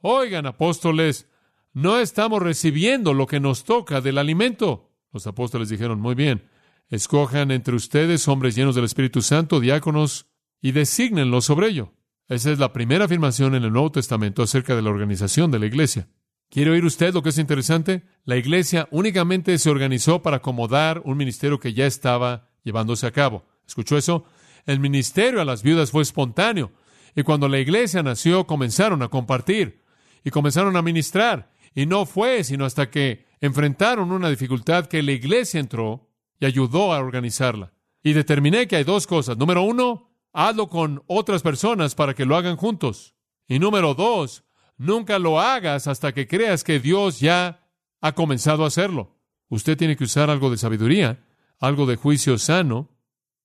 oigan 0.00 0.46
apóstoles, 0.46 1.28
no 1.72 2.00
estamos 2.00 2.42
recibiendo 2.42 3.14
lo 3.14 3.26
que 3.26 3.38
nos 3.38 3.62
toca 3.62 4.00
del 4.00 4.18
alimento. 4.18 4.90
Los 5.12 5.28
apóstoles 5.28 5.68
dijeron, 5.68 6.00
muy 6.00 6.16
bien, 6.16 6.48
escojan 6.88 7.52
entre 7.52 7.76
ustedes 7.76 8.26
hombres 8.26 8.56
llenos 8.56 8.74
del 8.74 8.86
Espíritu 8.86 9.22
Santo, 9.22 9.60
diáconos, 9.60 10.26
y 10.60 10.72
desígnenlos 10.72 11.44
sobre 11.44 11.68
ello. 11.68 11.92
Esa 12.28 12.52
es 12.52 12.58
la 12.58 12.72
primera 12.72 13.04
afirmación 13.04 13.54
en 13.54 13.64
el 13.64 13.72
Nuevo 13.72 13.92
Testamento 13.92 14.42
acerca 14.42 14.74
de 14.74 14.80
la 14.80 14.88
organización 14.88 15.50
de 15.50 15.58
la 15.58 15.66
iglesia. 15.66 16.08
¿Quiere 16.48 16.70
oír 16.70 16.84
usted 16.84 17.12
lo 17.12 17.22
que 17.22 17.28
es 17.28 17.38
interesante? 17.38 18.02
La 18.24 18.36
iglesia 18.36 18.88
únicamente 18.90 19.58
se 19.58 19.68
organizó 19.68 20.22
para 20.22 20.38
acomodar 20.38 21.02
un 21.04 21.18
ministerio 21.18 21.60
que 21.60 21.74
ya 21.74 21.84
estaba 21.84 22.48
llevándose 22.62 23.06
a 23.06 23.10
cabo. 23.10 23.44
¿Escuchó 23.66 23.98
eso? 23.98 24.24
El 24.64 24.80
ministerio 24.80 25.42
a 25.42 25.44
las 25.44 25.62
viudas 25.62 25.90
fue 25.90 26.02
espontáneo. 26.02 26.72
Y 27.14 27.24
cuando 27.24 27.46
la 27.46 27.58
iglesia 27.58 28.02
nació, 28.02 28.46
comenzaron 28.46 29.02
a 29.02 29.08
compartir 29.08 29.82
y 30.24 30.30
comenzaron 30.30 30.76
a 30.76 30.82
ministrar. 30.82 31.50
Y 31.74 31.84
no 31.84 32.06
fue 32.06 32.42
sino 32.42 32.64
hasta 32.64 32.88
que 32.88 33.26
enfrentaron 33.40 34.12
una 34.12 34.30
dificultad 34.30 34.86
que 34.86 35.02
la 35.02 35.12
iglesia 35.12 35.60
entró 35.60 36.08
y 36.40 36.46
ayudó 36.46 36.94
a 36.94 37.00
organizarla. 37.00 37.74
Y 38.02 38.14
determiné 38.14 38.66
que 38.66 38.76
hay 38.76 38.84
dos 38.84 39.06
cosas. 39.06 39.36
Número 39.36 39.62
uno, 39.62 40.13
hazlo 40.34 40.68
con 40.68 41.02
otras 41.06 41.42
personas 41.42 41.94
para 41.94 42.12
que 42.12 42.26
lo 42.26 42.36
hagan 42.36 42.56
juntos. 42.56 43.14
Y 43.48 43.58
número 43.58 43.94
dos, 43.94 44.44
nunca 44.76 45.18
lo 45.18 45.40
hagas 45.40 45.86
hasta 45.86 46.12
que 46.12 46.26
creas 46.26 46.64
que 46.64 46.80
Dios 46.80 47.20
ya 47.20 47.66
ha 48.00 48.12
comenzado 48.12 48.64
a 48.64 48.66
hacerlo. 48.66 49.16
Usted 49.48 49.78
tiene 49.78 49.96
que 49.96 50.04
usar 50.04 50.28
algo 50.28 50.50
de 50.50 50.58
sabiduría, 50.58 51.24
algo 51.60 51.86
de 51.86 51.96
juicio 51.96 52.36
sano 52.36 52.90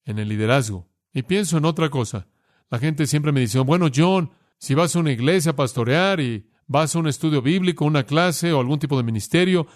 en 0.04 0.20
el 0.20 0.28
liderazgo. 0.28 0.90
Y 1.14 1.22
pienso 1.22 1.58
en 1.58 1.66
otra 1.66 1.90
cosa. 1.90 2.28
La 2.70 2.80
gente 2.80 3.06
siempre 3.08 3.32
me 3.32 3.42
dice, 3.42 3.60
bueno, 3.60 3.88
John, 3.96 4.32
si 4.58 4.74
vas 4.74 4.96
a 4.96 5.00
una 5.00 5.12
iglesia 5.12 5.52
a 5.52 5.56
pastorear 5.56 6.20
y 6.20 6.50
vas 6.66 6.96
a 6.96 7.00
un 7.00 7.08
estudio 7.08 7.42
bíblico, 7.42 7.86
una 7.86 8.04
clase 8.04 8.52
o 8.52 8.60
algún 8.60 8.80
tipo 8.80 8.98
de 8.98 9.04
ministerio, 9.04 9.68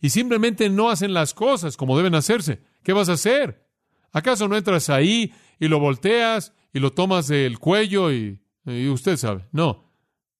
y 0.00 0.10
simplemente 0.10 0.68
no 0.68 0.90
hacen 0.90 1.14
las 1.14 1.34
cosas 1.34 1.76
como 1.76 1.96
deben 1.96 2.14
hacerse, 2.14 2.62
¿qué 2.82 2.92
vas 2.92 3.08
a 3.08 3.14
hacer? 3.14 3.66
¿Acaso 4.12 4.48
no 4.48 4.56
entras 4.56 4.90
ahí 4.90 5.32
y 5.58 5.68
lo 5.68 5.80
volteas 5.80 6.52
y 6.72 6.80
lo 6.80 6.92
tomas 6.92 7.28
del 7.28 7.58
cuello 7.58 8.12
y, 8.12 8.40
y 8.64 8.88
usted 8.88 9.16
sabe? 9.16 9.46
No. 9.52 9.92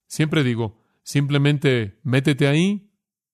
Siempre 0.07 0.43
digo, 0.43 0.83
simplemente 1.03 1.99
métete 2.03 2.49
ahí 2.49 2.91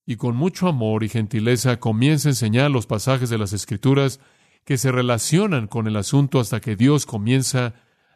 y 0.07 0.17
con 0.17 0.37
mucho 0.37 0.69
amor 0.69 1.05
y 1.05 1.09
gentileza 1.09 1.81
comienza 1.81 2.29
a 2.29 2.33
enseñar 2.33 2.71
los 2.71 2.87
pasajes 2.87 3.31
de 3.31 3.39
las 3.39 3.53
Escrituras 3.53 4.21
que 4.65 4.79
se 4.79 4.93
relacionan 4.93 5.67
con 5.67 5.87
el 5.87 5.97
asunto 5.97 6.41
hasta 6.41 6.61
que 6.61 6.77
Dios 6.77 7.07
comienza 7.07 7.75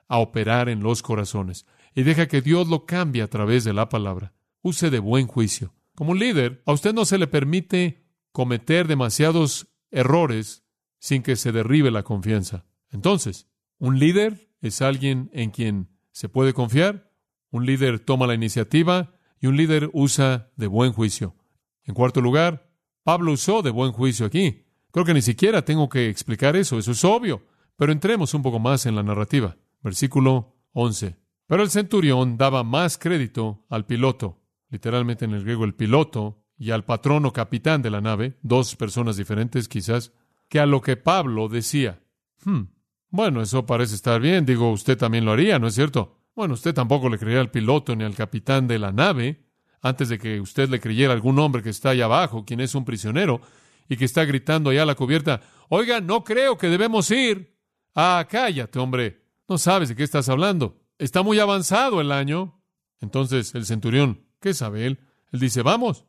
a 0.08 0.18
operar 0.18 0.68
en 0.68 0.82
los 0.82 1.02
corazones. 1.02 1.66
Y 1.94 2.02
deja 2.02 2.26
que 2.26 2.42
Dios 2.42 2.68
lo 2.68 2.86
cambie 2.86 3.22
a 3.22 3.28
través 3.28 3.64
de 3.64 3.72
la 3.72 3.88
palabra. 3.88 4.32
Use 4.62 4.90
de 4.90 4.98
buen 4.98 5.26
juicio. 5.26 5.74
Como 5.94 6.14
líder, 6.14 6.62
a 6.64 6.72
usted 6.72 6.94
no 6.94 7.04
se 7.04 7.18
le 7.18 7.26
permite 7.26 8.04
cometer 8.32 8.86
demasiados 8.86 9.68
errores 9.90 10.64
sin 10.98 11.22
que 11.22 11.36
se 11.36 11.52
derribe 11.52 11.90
la 11.90 12.02
confianza. 12.02 12.66
Entonces, 12.90 13.48
un 13.78 13.98
líder 13.98 14.47
es 14.60 14.82
alguien 14.82 15.30
en 15.32 15.50
quien 15.50 15.88
se 16.12 16.28
puede 16.28 16.52
confiar, 16.52 17.12
un 17.50 17.64
líder 17.64 18.00
toma 18.00 18.26
la 18.26 18.34
iniciativa 18.34 19.14
y 19.40 19.46
un 19.46 19.56
líder 19.56 19.90
usa 19.92 20.50
de 20.56 20.66
buen 20.66 20.92
juicio. 20.92 21.36
En 21.84 21.94
cuarto 21.94 22.20
lugar, 22.20 22.70
Pablo 23.02 23.32
usó 23.32 23.62
de 23.62 23.70
buen 23.70 23.92
juicio 23.92 24.26
aquí. 24.26 24.66
Creo 24.90 25.04
que 25.04 25.14
ni 25.14 25.22
siquiera 25.22 25.64
tengo 25.64 25.88
que 25.88 26.08
explicar 26.08 26.56
eso, 26.56 26.78
eso 26.78 26.92
es 26.92 27.04
obvio. 27.04 27.42
Pero 27.76 27.92
entremos 27.92 28.34
un 28.34 28.42
poco 28.42 28.58
más 28.58 28.86
en 28.86 28.96
la 28.96 29.02
narrativa. 29.02 29.56
Versículo 29.80 30.56
11. 30.72 31.16
Pero 31.46 31.62
el 31.62 31.70
centurión 31.70 32.36
daba 32.36 32.64
más 32.64 32.98
crédito 32.98 33.64
al 33.70 33.86
piloto, 33.86 34.42
literalmente 34.68 35.24
en 35.24 35.32
el 35.32 35.44
griego 35.44 35.64
el 35.64 35.74
piloto, 35.74 36.44
y 36.58 36.72
al 36.72 36.84
patrón 36.84 37.24
o 37.24 37.32
capitán 37.32 37.82
de 37.82 37.90
la 37.90 38.00
nave, 38.00 38.36
dos 38.42 38.74
personas 38.74 39.16
diferentes 39.16 39.68
quizás, 39.68 40.12
que 40.48 40.58
a 40.58 40.66
lo 40.66 40.82
que 40.82 40.96
Pablo 40.96 41.48
decía. 41.48 42.02
Hmm, 42.44 42.64
bueno, 43.10 43.42
eso 43.42 43.64
parece 43.64 43.94
estar 43.94 44.20
bien, 44.20 44.44
digo, 44.44 44.70
usted 44.70 44.96
también 44.96 45.24
lo 45.24 45.32
haría, 45.32 45.58
¿no 45.58 45.66
es 45.66 45.74
cierto? 45.74 46.16
Bueno, 46.34 46.54
usted 46.54 46.74
tampoco 46.74 47.08
le 47.08 47.18
creería 47.18 47.40
al 47.40 47.50
piloto 47.50 47.96
ni 47.96 48.04
al 48.04 48.14
capitán 48.14 48.68
de 48.68 48.78
la 48.78 48.92
nave, 48.92 49.44
antes 49.80 50.08
de 50.08 50.18
que 50.18 50.40
usted 50.40 50.68
le 50.68 50.80
creyera 50.80 51.12
algún 51.12 51.38
hombre 51.38 51.62
que 51.62 51.70
está 51.70 51.90
allá 51.90 52.04
abajo, 52.04 52.44
quien 52.44 52.60
es 52.60 52.74
un 52.74 52.84
prisionero, 52.84 53.40
y 53.88 53.96
que 53.96 54.04
está 54.04 54.24
gritando 54.24 54.70
allá 54.70 54.82
a 54.82 54.86
la 54.86 54.94
cubierta, 54.94 55.40
oiga, 55.68 56.00
no 56.00 56.22
creo 56.24 56.58
que 56.58 56.68
debemos 56.68 57.10
ir. 57.10 57.56
Ah, 57.94 58.26
cállate, 58.28 58.78
hombre, 58.78 59.24
no 59.48 59.56
sabes 59.58 59.88
de 59.88 59.96
qué 59.96 60.02
estás 60.02 60.28
hablando. 60.28 60.78
Está 60.98 61.22
muy 61.22 61.38
avanzado 61.38 62.00
el 62.00 62.12
año. 62.12 62.60
Entonces 63.00 63.54
el 63.54 63.64
centurión, 63.64 64.26
¿qué 64.40 64.52
sabe 64.52 64.86
él? 64.86 65.00
Él 65.32 65.40
dice, 65.40 65.62
vamos. 65.62 66.04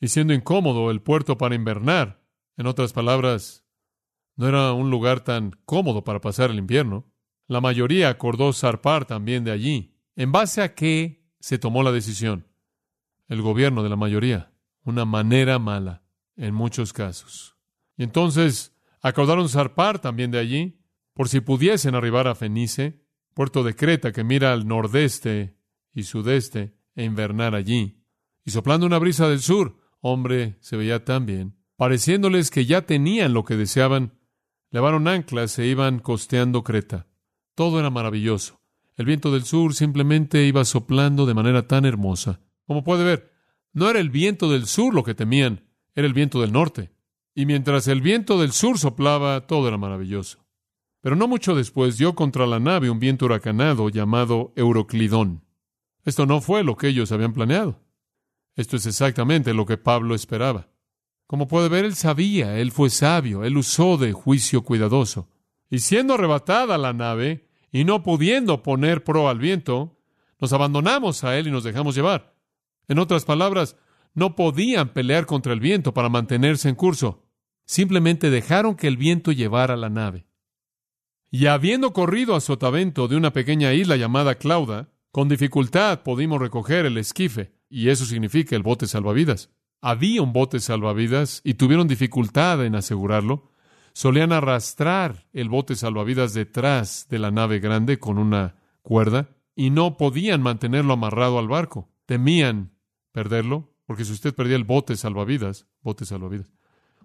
Y 0.00 0.08
siendo 0.08 0.34
incómodo 0.34 0.90
el 0.90 1.02
puerto 1.02 1.38
para 1.38 1.54
invernar, 1.54 2.22
en 2.56 2.66
otras 2.66 2.92
palabras, 2.92 3.64
no 4.40 4.48
era 4.48 4.72
un 4.72 4.88
lugar 4.88 5.20
tan 5.20 5.50
cómodo 5.66 6.02
para 6.02 6.22
pasar 6.22 6.50
el 6.50 6.56
invierno. 6.56 7.04
La 7.46 7.60
mayoría 7.60 8.08
acordó 8.08 8.54
zarpar 8.54 9.04
también 9.04 9.44
de 9.44 9.50
allí. 9.50 9.98
¿En 10.16 10.32
base 10.32 10.62
a 10.62 10.74
qué 10.74 11.28
se 11.40 11.58
tomó 11.58 11.82
la 11.82 11.92
decisión? 11.92 12.46
El 13.28 13.42
gobierno 13.42 13.82
de 13.82 13.90
la 13.90 13.96
mayoría. 13.96 14.50
Una 14.82 15.04
manera 15.04 15.58
mala 15.58 16.04
en 16.36 16.54
muchos 16.54 16.94
casos. 16.94 17.58
Y 17.98 18.02
entonces 18.02 18.74
acordaron 19.02 19.46
zarpar 19.50 19.98
también 19.98 20.30
de 20.30 20.38
allí, 20.38 20.80
por 21.12 21.28
si 21.28 21.42
pudiesen 21.42 21.94
arribar 21.94 22.26
a 22.26 22.34
Fenice, 22.34 23.04
puerto 23.34 23.62
de 23.62 23.76
Creta 23.76 24.10
que 24.10 24.24
mira 24.24 24.54
al 24.54 24.66
nordeste 24.66 25.58
y 25.92 26.04
sudeste, 26.04 26.78
e 26.94 27.04
invernar 27.04 27.54
allí. 27.54 28.06
Y 28.46 28.52
soplando 28.52 28.86
una 28.86 28.98
brisa 28.98 29.28
del 29.28 29.40
sur, 29.40 29.76
hombre, 30.00 30.56
se 30.60 30.78
veía 30.78 31.04
tan 31.04 31.26
bien, 31.26 31.58
pareciéndoles 31.76 32.50
que 32.50 32.64
ya 32.64 32.86
tenían 32.86 33.34
lo 33.34 33.44
que 33.44 33.56
deseaban, 33.56 34.18
levaron 34.70 35.08
anclas 35.08 35.58
e 35.58 35.66
iban 35.66 35.98
costeando 35.98 36.62
Creta. 36.62 37.06
Todo 37.54 37.80
era 37.80 37.90
maravilloso. 37.90 38.60
El 38.96 39.06
viento 39.06 39.32
del 39.32 39.44
sur 39.44 39.74
simplemente 39.74 40.44
iba 40.44 40.64
soplando 40.64 41.26
de 41.26 41.34
manera 41.34 41.66
tan 41.66 41.84
hermosa. 41.84 42.40
Como 42.66 42.84
puede 42.84 43.04
ver, 43.04 43.32
no 43.72 43.88
era 43.88 44.00
el 44.00 44.10
viento 44.10 44.50
del 44.50 44.66
sur 44.66 44.94
lo 44.94 45.04
que 45.04 45.14
temían, 45.14 45.68
era 45.94 46.06
el 46.06 46.14
viento 46.14 46.40
del 46.40 46.52
norte. 46.52 46.92
Y 47.34 47.46
mientras 47.46 47.88
el 47.88 48.00
viento 48.00 48.38
del 48.40 48.52
sur 48.52 48.78
soplaba, 48.78 49.46
todo 49.46 49.68
era 49.68 49.76
maravilloso. 49.76 50.46
Pero 51.00 51.16
no 51.16 51.28
mucho 51.28 51.54
después 51.54 51.96
dio 51.96 52.14
contra 52.14 52.46
la 52.46 52.60
nave 52.60 52.90
un 52.90 52.98
viento 52.98 53.24
huracanado 53.24 53.88
llamado 53.88 54.52
Euroclidón. 54.56 55.44
Esto 56.04 56.26
no 56.26 56.40
fue 56.40 56.64
lo 56.64 56.76
que 56.76 56.88
ellos 56.88 57.12
habían 57.12 57.32
planeado. 57.32 57.80
Esto 58.56 58.76
es 58.76 58.86
exactamente 58.86 59.54
lo 59.54 59.64
que 59.64 59.78
Pablo 59.78 60.14
esperaba. 60.14 60.68
Como 61.30 61.46
puede 61.46 61.68
ver, 61.68 61.84
él 61.84 61.94
sabía, 61.94 62.58
él 62.58 62.72
fue 62.72 62.90
sabio, 62.90 63.44
él 63.44 63.56
usó 63.56 63.96
de 63.96 64.12
juicio 64.12 64.64
cuidadoso. 64.64 65.28
Y 65.70 65.78
siendo 65.78 66.14
arrebatada 66.14 66.76
la 66.76 66.92
nave, 66.92 67.46
y 67.70 67.84
no 67.84 68.02
pudiendo 68.02 68.64
poner 68.64 69.04
pro 69.04 69.28
al 69.28 69.38
viento, 69.38 69.96
nos 70.40 70.52
abandonamos 70.52 71.22
a 71.22 71.38
él 71.38 71.46
y 71.46 71.52
nos 71.52 71.62
dejamos 71.62 71.94
llevar. 71.94 72.34
En 72.88 72.98
otras 72.98 73.24
palabras, 73.24 73.76
no 74.12 74.34
podían 74.34 74.88
pelear 74.88 75.26
contra 75.26 75.52
el 75.52 75.60
viento 75.60 75.94
para 75.94 76.08
mantenerse 76.08 76.68
en 76.68 76.74
curso. 76.74 77.28
Simplemente 77.64 78.28
dejaron 78.28 78.74
que 78.74 78.88
el 78.88 78.96
viento 78.96 79.30
llevara 79.30 79.76
la 79.76 79.88
nave. 79.88 80.26
Y 81.30 81.46
habiendo 81.46 81.92
corrido 81.92 82.34
a 82.34 82.40
sotavento 82.40 83.06
de 83.06 83.14
una 83.14 83.32
pequeña 83.32 83.72
isla 83.72 83.94
llamada 83.94 84.34
Clauda, 84.34 84.88
con 85.12 85.28
dificultad 85.28 86.02
pudimos 86.02 86.40
recoger 86.40 86.86
el 86.86 86.98
esquife, 86.98 87.52
y 87.68 87.90
eso 87.90 88.04
significa 88.04 88.56
el 88.56 88.64
bote 88.64 88.88
salvavidas. 88.88 89.50
Había 89.82 90.22
un 90.22 90.32
bote 90.32 90.60
salvavidas 90.60 91.40
y 91.44 91.54
tuvieron 91.54 91.88
dificultad 91.88 92.64
en 92.64 92.74
asegurarlo. 92.74 93.50
Solían 93.92 94.32
arrastrar 94.32 95.26
el 95.32 95.48
bote 95.48 95.74
salvavidas 95.74 96.34
detrás 96.34 97.06
de 97.08 97.18
la 97.18 97.30
nave 97.30 97.60
grande 97.60 97.98
con 97.98 98.18
una 98.18 98.56
cuerda 98.82 99.30
y 99.56 99.70
no 99.70 99.96
podían 99.96 100.42
mantenerlo 100.42 100.92
amarrado 100.92 101.38
al 101.38 101.48
barco. 101.48 101.88
Temían 102.06 102.72
perderlo 103.12 103.72
porque 103.86 104.04
si 104.04 104.12
usted 104.12 104.34
perdía 104.34 104.56
el 104.56 104.64
bote 104.64 104.96
salvavidas, 104.96 105.66
bote 105.82 106.04
salvavidas, 106.04 106.52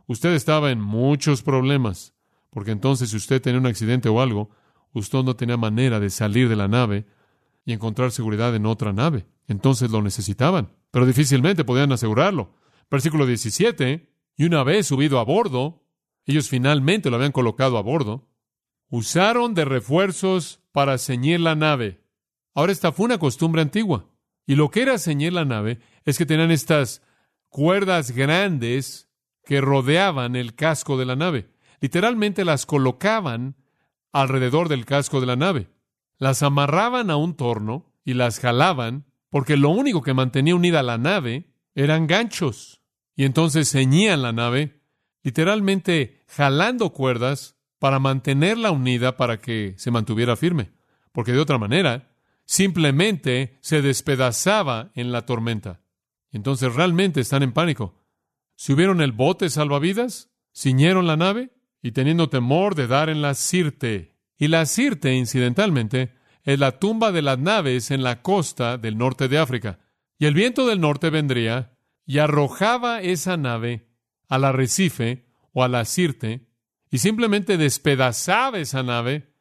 usted 0.05 0.33
estaba 0.33 0.71
en 0.71 0.81
muchos 0.81 1.41
problemas. 1.41 2.13
Porque 2.49 2.71
entonces 2.71 3.09
si 3.09 3.17
usted 3.17 3.41
tenía 3.41 3.59
un 3.59 3.65
accidente 3.65 4.07
o 4.07 4.21
algo, 4.21 4.49
usted 4.93 5.23
no 5.23 5.35
tenía 5.35 5.57
manera 5.57 5.99
de 5.99 6.09
salir 6.09 6.47
de 6.47 6.55
la 6.55 6.67
nave 6.67 7.05
y 7.65 7.73
encontrar 7.73 8.11
seguridad 8.11 8.55
en 8.55 8.65
otra 8.65 8.93
nave. 8.93 9.25
Entonces 9.47 9.91
lo 9.91 10.01
necesitaban, 10.01 10.69
pero 10.91 11.05
difícilmente 11.05 11.63
podían 11.65 11.91
asegurarlo. 11.91 12.53
Versículo 12.89 13.25
17, 13.25 14.09
y 14.37 14.45
una 14.45 14.63
vez 14.63 14.87
subido 14.87 15.19
a 15.19 15.23
bordo, 15.23 15.83
ellos 16.25 16.49
finalmente 16.49 17.09
lo 17.09 17.15
habían 17.15 17.31
colocado 17.31 17.77
a 17.77 17.81
bordo, 17.81 18.27
usaron 18.89 19.53
de 19.53 19.65
refuerzos 19.65 20.61
para 20.71 20.97
ceñir 20.97 21.39
la 21.39 21.55
nave. 21.55 22.01
Ahora 22.53 22.71
esta 22.71 22.91
fue 22.91 23.05
una 23.05 23.17
costumbre 23.17 23.61
antigua. 23.61 24.09
Y 24.47 24.55
lo 24.55 24.69
que 24.69 24.81
era 24.81 24.99
ceñir 24.99 25.33
la 25.33 25.45
nave 25.45 25.79
es 26.03 26.17
que 26.17 26.25
tenían 26.25 26.51
estas 26.51 27.01
cuerdas 27.49 28.11
grandes 28.11 29.09
que 29.43 29.61
rodeaban 29.61 30.35
el 30.35 30.55
casco 30.55 30.97
de 30.97 31.05
la 31.05 31.15
nave. 31.15 31.49
Literalmente 31.79 32.45
las 32.45 32.65
colocaban 32.65 33.55
alrededor 34.11 34.69
del 34.69 34.85
casco 34.85 35.19
de 35.19 35.25
la 35.25 35.35
nave. 35.35 35.69
Las 36.17 36.43
amarraban 36.43 37.09
a 37.09 37.17
un 37.17 37.35
torno 37.35 37.91
y 38.03 38.13
las 38.13 38.39
jalaban 38.39 39.05
porque 39.29 39.57
lo 39.57 39.69
único 39.69 40.01
que 40.01 40.13
mantenía 40.13 40.55
unida 40.55 40.83
la 40.83 40.97
nave 40.97 41.54
eran 41.75 42.07
ganchos. 42.07 42.81
Y 43.15 43.25
entonces 43.25 43.71
ceñían 43.71 44.21
la 44.21 44.31
nave, 44.31 44.81
literalmente 45.21 46.23
jalando 46.27 46.91
cuerdas 46.91 47.55
para 47.79 47.99
mantenerla 47.99 48.71
unida 48.71 49.17
para 49.17 49.39
que 49.39 49.75
se 49.77 49.91
mantuviera 49.91 50.35
firme. 50.35 50.71
Porque 51.11 51.33
de 51.33 51.39
otra 51.39 51.57
manera, 51.57 52.15
simplemente 52.45 53.59
se 53.61 53.81
despedazaba 53.81 54.91
en 54.95 55.11
la 55.11 55.25
tormenta. 55.25 55.81
Entonces 56.31 56.73
realmente 56.73 57.21
están 57.21 57.43
en 57.43 57.53
pánico. 57.53 58.01
¿Subieron 58.55 59.01
el 59.01 59.11
bote 59.11 59.49
salvavidas? 59.49 60.31
¿Ciñeron 60.53 61.07
la 61.07 61.17
nave? 61.17 61.51
Y 61.81 61.91
teniendo 61.91 62.29
temor 62.29 62.75
de 62.75 62.87
dar 62.87 63.09
en 63.09 63.21
la 63.21 63.35
Sirte. 63.35 64.15
Y 64.37 64.47
la 64.47 64.65
Sirte, 64.65 65.13
incidentalmente, 65.13 66.13
es 66.43 66.59
la 66.59 66.79
tumba 66.79 67.11
de 67.11 67.21
las 67.21 67.39
naves 67.39 67.91
en 67.91 68.03
la 68.03 68.21
costa 68.21 68.77
del 68.77 68.97
norte 68.97 69.27
de 69.27 69.37
África. 69.37 69.79
Y 70.17 70.25
el 70.25 70.33
viento 70.33 70.65
del 70.65 70.79
norte 70.79 71.09
vendría 71.09 71.77
y 72.05 72.19
arrojaba 72.19 73.01
esa 73.01 73.37
nave 73.37 73.89
al 74.27 74.43
arrecife 74.43 75.25
o 75.51 75.63
a 75.63 75.67
la 75.67 75.85
Sirte 75.85 76.47
y 76.89 76.99
simplemente 76.99 77.57
despedazaba 77.57 78.59
esa 78.59 78.83
nave. 78.83 79.33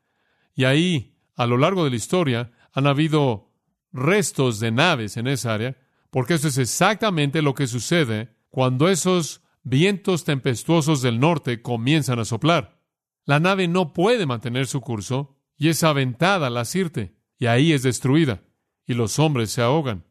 Y 0.55 0.65
ahí, 0.65 1.19
a 1.37 1.47
lo 1.47 1.57
largo 1.57 1.85
de 1.85 1.91
la 1.91 1.97
historia, 1.97 2.53
han 2.73 2.87
habido 2.87 3.53
restos 3.93 4.59
de 4.59 4.73
naves 4.73 5.17
en 5.17 5.29
esa 5.29 5.55
área, 5.55 5.77
porque 6.11 6.35
eso 6.35 6.49
es 6.49 6.59
exactamente 6.59 7.43
lo 7.43 7.55
que 7.55 7.67
sucede 7.67 8.35
cuando 8.49 8.89
esos 8.89 9.43
vientos 9.63 10.25
tempestuosos 10.25 11.03
del 11.03 11.21
norte 11.21 11.63
comienzan 11.63 12.19
a 12.19 12.25
soplar. 12.25 12.81
La 13.25 13.41
nave 13.41 13.69
no 13.69 13.93
puede 13.93 14.27
mantener 14.27 14.67
su 14.67 14.81
curso 14.81 15.37
y 15.57 15.69
es 15.69 15.83
aventada 15.83 16.49
a 16.49 16.51
la 16.51 16.65
Sirte, 16.65 17.15
y 17.39 17.47
ahí 17.47 17.73
es 17.73 17.83
destruida, 17.83 18.43
y 18.87 18.95
los 18.95 19.19
hombres 19.19 19.51
se 19.51 19.63
ahogan. 19.63 20.05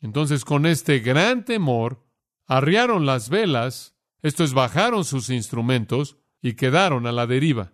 Entonces, 0.00 0.44
con 0.44 0.66
este 0.66 1.00
gran 1.00 1.44
temor, 1.44 2.02
arriaron 2.46 3.06
las 3.06 3.28
velas, 3.28 3.94
esto 4.22 4.44
es, 4.44 4.54
bajaron 4.54 5.04
sus 5.04 5.30
instrumentos 5.30 6.16
y 6.42 6.54
quedaron 6.54 7.06
a 7.06 7.12
la 7.12 7.26
deriva. 7.26 7.72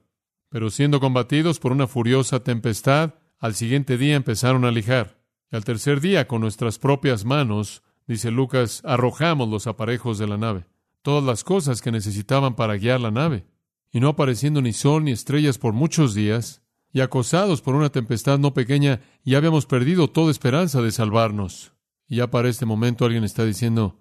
Pero 0.49 0.71
siendo 0.71 1.01
combatidos 1.01 1.59
por 1.59 1.73
una 1.73 1.87
furiosa 1.87 2.41
tempestad, 2.41 3.15
al 3.39 3.55
siguiente 3.55 3.99
día 3.99 4.17
empezaron 4.17 4.65
a 4.65 4.71
lijar. 4.71 5.21
Y 5.51 5.57
al 5.57 5.65
tercer 5.65 6.01
día, 6.01 6.27
con 6.27 6.41
nuestras 6.41 6.79
propias 6.79 7.25
manos, 7.25 7.83
dice 8.07 8.31
Lucas, 8.31 8.83
arrojamos 8.85 9.49
los 9.49 9.67
aparejos 9.67 10.19
de 10.19 10.27
la 10.27 10.37
nave, 10.37 10.67
todas 11.03 11.25
las 11.25 11.45
cosas 11.45 11.83
que 11.83 11.93
necesitaban 11.93 12.57
para 12.57 12.77
guiar 12.77 13.01
la 13.01 13.11
nave. 13.11 13.47
Y 13.93 14.01
no 14.01 14.09
apareciendo 14.09 14.61
ni 14.61 14.73
sol 14.73 15.05
ni 15.05 15.13
estrellas 15.13 15.59
por 15.59 15.73
muchos 15.73 16.15
días, 16.15 16.63
y 16.93 17.01
acosados 17.01 17.61
por 17.61 17.75
una 17.75 17.91
tempestad 17.91 18.39
no 18.39 18.55
pequeña, 18.55 19.01
ya 19.25 19.39
habíamos 19.39 19.67
perdido 19.67 20.09
toda 20.09 20.31
esperanza 20.31 20.81
de 20.81 20.93
salvarnos. 20.93 21.76
Y 22.09 22.17
ya 22.17 22.31
para 22.31 22.49
este 22.49 22.67
momento 22.67 23.05
alguien 23.05 23.25
está 23.25 23.45
diciendo, 23.45 24.01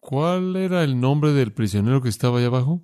¿cuál 0.00 0.56
era 0.56 0.84
el 0.84 1.00
nombre 1.00 1.32
del 1.32 1.52
prisionero 1.52 2.02
que 2.02 2.08
estaba 2.08 2.38
allá 2.38 2.48
abajo? 2.48 2.82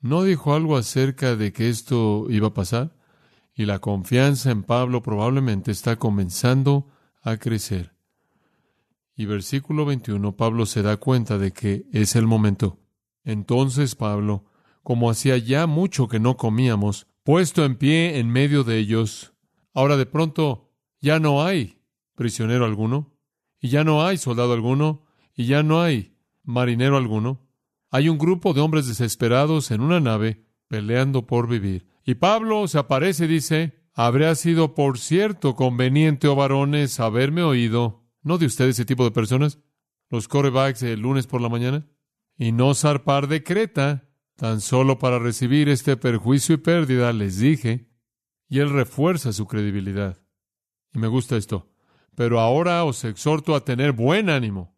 ¿No 0.00 0.22
dijo 0.22 0.54
algo 0.54 0.76
acerca 0.76 1.36
de 1.36 1.52
que 1.52 1.68
esto 1.68 2.26
iba 2.28 2.48
a 2.48 2.54
pasar? 2.54 2.96
Y 3.54 3.66
la 3.66 3.80
confianza 3.80 4.50
en 4.50 4.62
Pablo 4.62 5.02
probablemente 5.02 5.70
está 5.70 5.96
comenzando 5.96 6.88
a 7.22 7.36
crecer. 7.36 7.94
Y 9.14 9.26
versículo 9.26 9.84
21, 9.84 10.36
Pablo 10.36 10.66
se 10.66 10.82
da 10.82 10.96
cuenta 10.96 11.38
de 11.38 11.52
que 11.52 11.86
es 11.92 12.16
el 12.16 12.26
momento. 12.26 12.78
Entonces 13.24 13.94
Pablo, 13.94 14.44
como 14.82 15.10
hacía 15.10 15.36
ya 15.36 15.66
mucho 15.66 16.08
que 16.08 16.18
no 16.18 16.36
comíamos, 16.36 17.06
puesto 17.22 17.64
en 17.64 17.76
pie 17.76 18.18
en 18.18 18.28
medio 18.30 18.64
de 18.64 18.78
ellos, 18.78 19.34
ahora 19.74 19.96
de 19.96 20.06
pronto 20.06 20.72
ya 21.00 21.20
no 21.20 21.44
hay 21.44 21.78
prisionero 22.14 22.64
alguno, 22.64 23.11
y 23.62 23.68
ya 23.68 23.84
no 23.84 24.04
hay 24.04 24.18
soldado 24.18 24.52
alguno, 24.52 25.06
y 25.34 25.46
ya 25.46 25.62
no 25.62 25.80
hay 25.80 26.18
marinero 26.42 26.98
alguno. 26.98 27.48
Hay 27.90 28.08
un 28.08 28.18
grupo 28.18 28.52
de 28.52 28.60
hombres 28.60 28.88
desesperados 28.88 29.70
en 29.70 29.80
una 29.80 30.00
nave 30.00 30.44
peleando 30.68 31.26
por 31.26 31.48
vivir. 31.48 31.86
Y 32.04 32.16
Pablo 32.16 32.66
se 32.66 32.78
aparece 32.78 33.24
y 33.26 33.28
dice, 33.28 33.82
Habría 33.94 34.34
sido, 34.34 34.74
por 34.74 34.98
cierto, 34.98 35.54
conveniente, 35.54 36.26
oh 36.26 36.34
varones, 36.34 36.98
haberme 36.98 37.42
oído, 37.42 38.08
no 38.22 38.38
de 38.38 38.46
ustedes 38.46 38.76
ese 38.76 38.84
tipo 38.84 39.04
de 39.04 39.10
personas, 39.10 39.58
los 40.08 40.28
corebacks 40.28 40.82
el 40.82 41.00
lunes 41.00 41.26
por 41.26 41.40
la 41.40 41.50
mañana, 41.50 41.86
y 42.38 42.52
no 42.52 42.74
zarpar 42.74 43.28
de 43.28 43.44
Creta, 43.44 44.08
tan 44.36 44.60
solo 44.60 44.98
para 44.98 45.18
recibir 45.18 45.68
este 45.68 45.96
perjuicio 45.96 46.54
y 46.54 46.58
pérdida, 46.58 47.12
les 47.12 47.38
dije, 47.38 47.90
y 48.48 48.58
él 48.60 48.70
refuerza 48.70 49.32
su 49.32 49.46
credibilidad. 49.46 50.18
Y 50.94 50.98
me 50.98 51.06
gusta 51.06 51.36
esto. 51.36 51.71
Pero 52.14 52.40
ahora 52.40 52.84
os 52.84 53.04
exhorto 53.04 53.54
a 53.54 53.64
tener 53.64 53.92
buen 53.92 54.28
ánimo, 54.28 54.76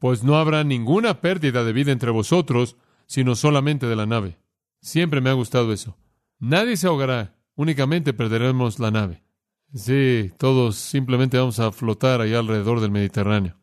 pues 0.00 0.22
no 0.22 0.36
habrá 0.36 0.64
ninguna 0.64 1.20
pérdida 1.20 1.64
de 1.64 1.72
vida 1.72 1.92
entre 1.92 2.10
vosotros, 2.10 2.76
sino 3.06 3.36
solamente 3.36 3.86
de 3.86 3.96
la 3.96 4.06
nave. 4.06 4.38
Siempre 4.80 5.20
me 5.20 5.30
ha 5.30 5.34
gustado 5.34 5.72
eso. 5.72 5.96
Nadie 6.38 6.76
se 6.76 6.86
ahogará, 6.86 7.36
únicamente 7.54 8.12
perderemos 8.12 8.78
la 8.78 8.90
nave. 8.90 9.24
Sí, 9.74 10.30
todos 10.36 10.76
simplemente 10.76 11.38
vamos 11.38 11.58
a 11.58 11.72
flotar 11.72 12.20
ahí 12.20 12.34
alrededor 12.34 12.80
del 12.80 12.90
Mediterráneo. 12.90 13.56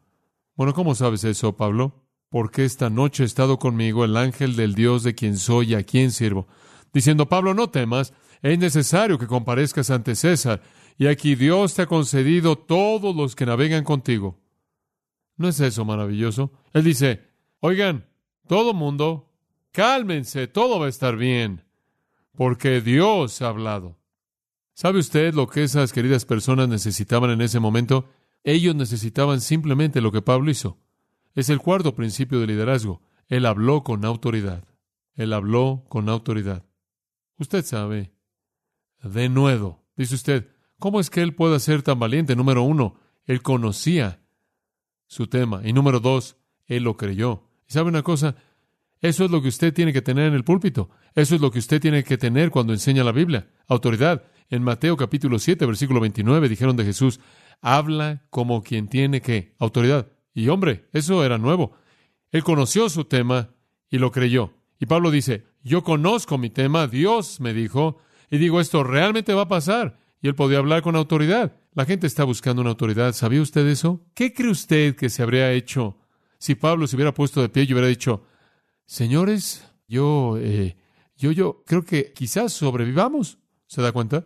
Bueno, 0.56 0.74
¿cómo 0.74 0.96
sabes 0.96 1.24
eso, 1.24 1.56
Pablo? 1.56 2.06
Porque 2.30 2.66
esta 2.66 2.90
noche 2.90 3.24
ha 3.24 3.26
estado 3.26 3.60
conmigo 3.60 4.04
el 4.04 4.18
ángel 4.18 4.56
del 4.56 4.74
Dios 4.74 5.04
de 5.04 5.16
quien 5.16 5.38
soy 5.38 5.72
y 5.72 5.76
a 5.76 5.84
quien 5.84 6.12
sirvo, 6.12 6.48
diciendo, 6.94 7.30
Pablo, 7.30 7.54
no 7.54 7.70
temas, 7.70 8.14
es 8.42 8.58
necesario 8.58 9.20
que 9.20 9.28
comparezcas 9.28 9.90
ante 9.92 10.16
César, 10.16 10.62
y 10.98 11.08
aquí 11.08 11.36
Dios 11.36 11.74
te 11.74 11.84
ha 11.84 11.88
concedido 11.88 12.58
todos 12.58 13.16
los 13.16 13.36
que 13.36 13.46
navegan 13.46 13.84
contigo. 13.84 14.40
¿No 15.38 15.48
es 15.48 15.60
eso 15.60 15.86
maravilloso? 15.86 16.52
Él 16.74 16.84
dice, 16.84 17.22
oigan, 17.60 18.08
todo 18.48 18.74
mundo, 18.74 19.32
cálmense, 19.72 20.48
todo 20.48 20.80
va 20.80 20.86
a 20.86 20.90
estar 20.90 21.16
bien 21.16 21.64
porque 22.36 22.82
Dios 22.82 23.42
ha 23.42 23.50
hablado. 23.50 23.98
¿Sabe 24.74 25.00
usted 25.00 25.34
lo 25.34 25.48
que 25.48 25.64
esas 25.64 25.94
queridas 25.94 26.26
personas 26.26 26.68
necesitaban 26.70 27.30
en 27.30 27.42
ese 27.42 27.60
momento? 27.60 28.10
Ellos 28.44 28.76
necesitaban 28.76 29.42
simplemente 29.42 30.02
lo 30.02 30.12
que 30.12 30.22
Pablo 30.22 30.50
hizo. 30.50 30.80
Es 31.36 31.50
el 31.50 31.60
cuarto 31.60 31.94
principio 31.94 32.40
de 32.40 32.48
liderazgo. 32.48 33.02
Él 33.28 33.46
habló 33.46 33.84
con 33.84 34.06
autoridad. 34.06 34.66
Él 35.14 35.34
habló 35.34 35.86
con 35.88 36.10
autoridad. 36.10 36.66
Usted 37.38 37.64
sabe. 37.64 38.12
De 39.04 39.30
nuevo, 39.30 39.84
dice 39.96 40.16
usted, 40.16 40.48
¿cómo 40.82 41.00
es 41.00 41.10
que 41.10 41.22
él 41.22 41.36
puede 41.36 41.60
ser 41.60 41.84
tan 41.84 42.00
valiente? 42.00 42.36
Número 42.36 42.64
uno, 42.64 42.96
él 43.26 43.42
conocía 43.42 44.20
su 45.06 45.28
tema. 45.28 45.62
Y 45.64 45.74
número 45.74 46.00
dos, 46.00 46.36
él 46.66 46.84
lo 46.84 46.98
creyó. 46.98 47.44
¿Y 47.70 47.74
sabe 47.74 47.90
una 47.90 48.02
cosa? 48.02 48.36
Eso 49.00 49.24
es 49.24 49.32
lo 49.32 49.42
que 49.42 49.48
usted 49.48 49.74
tiene 49.74 49.94
que 49.94 50.02
tener 50.02 50.26
en 50.26 50.34
el 50.34 50.44
púlpito. 50.44 50.90
Eso 51.16 51.36
es 51.36 51.42
lo 51.42 51.52
que 51.52 51.60
usted 51.60 51.80
tiene 51.80 52.04
que 52.04 52.18
tener 52.18 52.50
cuando 52.50 52.74
enseña 52.74 53.04
la 53.04 53.12
Biblia. 53.12 53.48
Autoridad. 53.68 54.24
En 54.50 54.64
Mateo 54.64 54.98
capítulo 54.98 55.40
7, 55.40 55.66
versículo 55.66 56.02
29 56.02 56.50
dijeron 56.50 56.76
de 56.76 56.84
Jesús, 56.84 57.20
habla 57.62 58.24
como 58.32 58.64
quien 58.64 58.88
tiene 58.88 59.22
que. 59.22 59.54
Autoridad. 59.60 60.12
Y 60.34 60.50
hombre, 60.50 60.90
eso 60.94 61.24
era 61.24 61.38
nuevo. 61.38 61.74
Él 62.32 62.44
conoció 62.44 62.90
su 62.90 63.06
tema 63.06 63.52
y 63.90 64.00
lo 64.00 64.12
creyó. 64.12 64.54
Y 64.80 64.88
Pablo 64.88 65.12
dice, 65.12 65.46
yo 65.64 65.84
conozco 65.84 66.40
mi 66.40 66.50
tema, 66.50 66.88
Dios 66.88 67.40
me 67.40 67.54
dijo, 67.54 68.00
y 68.32 68.40
digo, 68.40 68.60
esto 68.60 68.84
realmente 68.84 69.34
va 69.36 69.44
a 69.44 69.48
pasar. 69.48 70.01
Y 70.22 70.28
él 70.28 70.36
podía 70.36 70.60
hablar 70.60 70.82
con 70.82 70.96
autoridad. 70.96 71.54
La 71.74 71.86
gente 71.86 72.08
está 72.08 72.24
buscando 72.24 72.62
una 72.62 72.72
autoridad. 72.72 73.14
¿Sabía 73.14 73.42
usted 73.42 73.66
eso? 73.68 74.06
¿Qué 74.14 74.34
cree 74.34 74.52
usted 74.52 74.96
que 74.96 75.10
se 75.10 75.24
habría 75.24 75.52
hecho 75.52 75.98
si 76.42 76.56
Pablo 76.56 76.88
se 76.88 76.96
hubiera 76.96 77.14
puesto 77.14 77.40
de 77.40 77.50
pie 77.50 77.64
y 77.64 77.74
hubiera 77.74 77.88
dicho, 77.88 78.26
señores, 78.86 79.64
yo, 79.88 80.38
eh, 80.40 80.76
yo, 81.16 81.32
yo 81.32 81.64
creo 81.68 81.86
que 81.86 82.14
quizás 82.14 82.52
sobrevivamos. 82.52 83.38
¿Se 83.68 83.80
da 83.82 83.92
cuenta? 83.92 84.26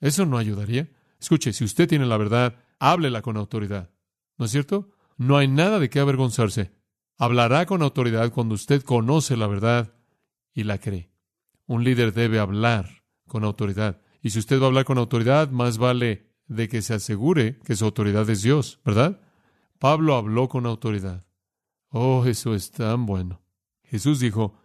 Eso 0.00 0.26
no 0.26 0.38
ayudaría. 0.38 0.88
Escuche, 1.18 1.52
si 1.52 1.64
usted 1.64 1.88
tiene 1.88 2.06
la 2.06 2.16
verdad, 2.16 2.54
háblela 2.78 3.20
con 3.20 3.36
autoridad. 3.36 3.90
¿No 4.38 4.44
es 4.44 4.52
cierto? 4.52 4.90
No 5.16 5.38
hay 5.38 5.48
nada 5.48 5.80
de 5.80 5.90
qué 5.90 5.98
avergonzarse. 5.98 6.70
Hablará 7.18 7.66
con 7.66 7.82
autoridad 7.82 8.30
cuando 8.30 8.54
usted 8.54 8.82
conoce 8.82 9.36
la 9.36 9.48
verdad 9.48 9.92
y 10.54 10.62
la 10.62 10.78
cree. 10.78 11.10
Un 11.66 11.82
líder 11.82 12.12
debe 12.12 12.38
hablar 12.38 13.02
con 13.26 13.42
autoridad. 13.42 14.00
Y 14.26 14.30
si 14.30 14.40
usted 14.40 14.58
va 14.58 14.64
a 14.64 14.66
hablar 14.66 14.84
con 14.84 14.98
autoridad, 14.98 15.50
más 15.50 15.78
vale 15.78 16.26
de 16.48 16.68
que 16.68 16.82
se 16.82 16.94
asegure 16.94 17.60
que 17.60 17.76
su 17.76 17.84
autoridad 17.84 18.28
es 18.28 18.42
Dios, 18.42 18.80
¿verdad? 18.84 19.20
Pablo 19.78 20.16
habló 20.16 20.48
con 20.48 20.66
autoridad. 20.66 21.24
Oh, 21.90 22.24
eso 22.26 22.52
es 22.56 22.72
tan 22.72 23.06
bueno. 23.06 23.40
Jesús 23.84 24.18
dijo, 24.18 24.58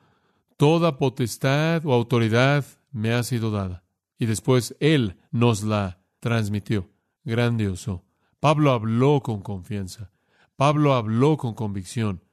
Toda 0.58 0.98
potestad 0.98 1.86
o 1.86 1.94
autoridad 1.94 2.66
me 2.92 3.14
ha 3.14 3.22
sido 3.22 3.52
dada. 3.52 3.84
Y 4.18 4.26
después 4.26 4.76
Él 4.80 5.20
nos 5.30 5.62
la 5.62 6.02
transmitió. 6.20 6.90
Grandioso. 7.24 8.04
Pablo 8.40 8.72
habló 8.72 9.22
con 9.22 9.44
confianza. 9.44 10.10
Pablo 10.56 10.96
habló 10.96 11.38
con 11.38 11.54
convicción. 11.54 12.24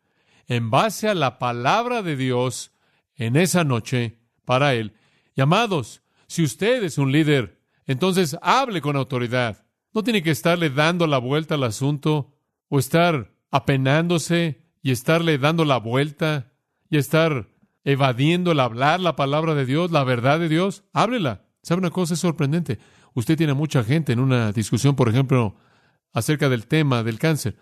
En 0.46 0.70
base 0.70 1.10
a 1.10 1.14
la 1.14 1.38
palabra 1.38 2.00
de 2.00 2.16
Dios 2.16 2.72
en 3.16 3.36
esa 3.36 3.64
noche 3.64 4.18
para 4.46 4.72
Él. 4.72 4.94
Llamados, 5.36 6.00
si 6.28 6.44
usted 6.44 6.84
es 6.84 6.98
un 6.98 7.10
líder, 7.10 7.58
entonces 7.86 8.36
hable 8.42 8.80
con 8.80 8.96
autoridad. 8.96 9.64
No 9.94 10.04
tiene 10.04 10.22
que 10.22 10.30
estarle 10.30 10.68
dando 10.70 11.06
la 11.06 11.18
vuelta 11.18 11.54
al 11.54 11.64
asunto 11.64 12.34
o 12.68 12.78
estar 12.78 13.32
apenándose 13.50 14.62
y 14.82 14.90
estarle 14.90 15.38
dando 15.38 15.64
la 15.64 15.78
vuelta 15.78 16.52
y 16.90 16.98
estar 16.98 17.48
evadiendo 17.82 18.52
el 18.52 18.60
hablar 18.60 19.00
la 19.00 19.16
palabra 19.16 19.54
de 19.54 19.64
Dios, 19.64 19.90
la 19.90 20.04
verdad 20.04 20.38
de 20.38 20.50
Dios, 20.50 20.84
háblela. 20.92 21.46
¿Sabe 21.62 21.80
una 21.80 21.90
cosa? 21.90 22.14
Sorprendente. 22.14 22.78
Usted 23.14 23.36
tiene 23.36 23.54
mucha 23.54 23.82
gente 23.82 24.12
en 24.12 24.20
una 24.20 24.52
discusión, 24.52 24.94
por 24.94 25.08
ejemplo, 25.08 25.56
acerca 26.12 26.50
del 26.50 26.66
tema 26.66 27.02
del 27.02 27.18
cáncer. 27.18 27.56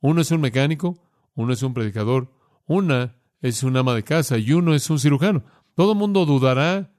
Uno 0.00 0.20
es 0.20 0.30
un 0.30 0.40
mecánico, 0.40 0.96
uno 1.34 1.52
es 1.52 1.62
un 1.64 1.74
predicador, 1.74 2.32
una 2.66 3.16
es 3.40 3.64
un 3.64 3.76
ama 3.76 3.94
de 3.94 4.04
casa 4.04 4.38
y 4.38 4.52
uno 4.52 4.74
es 4.74 4.88
un 4.90 5.00
cirujano. 5.00 5.42
Todo 5.74 5.92
el 5.92 5.98
mundo 5.98 6.24
dudará 6.24 6.92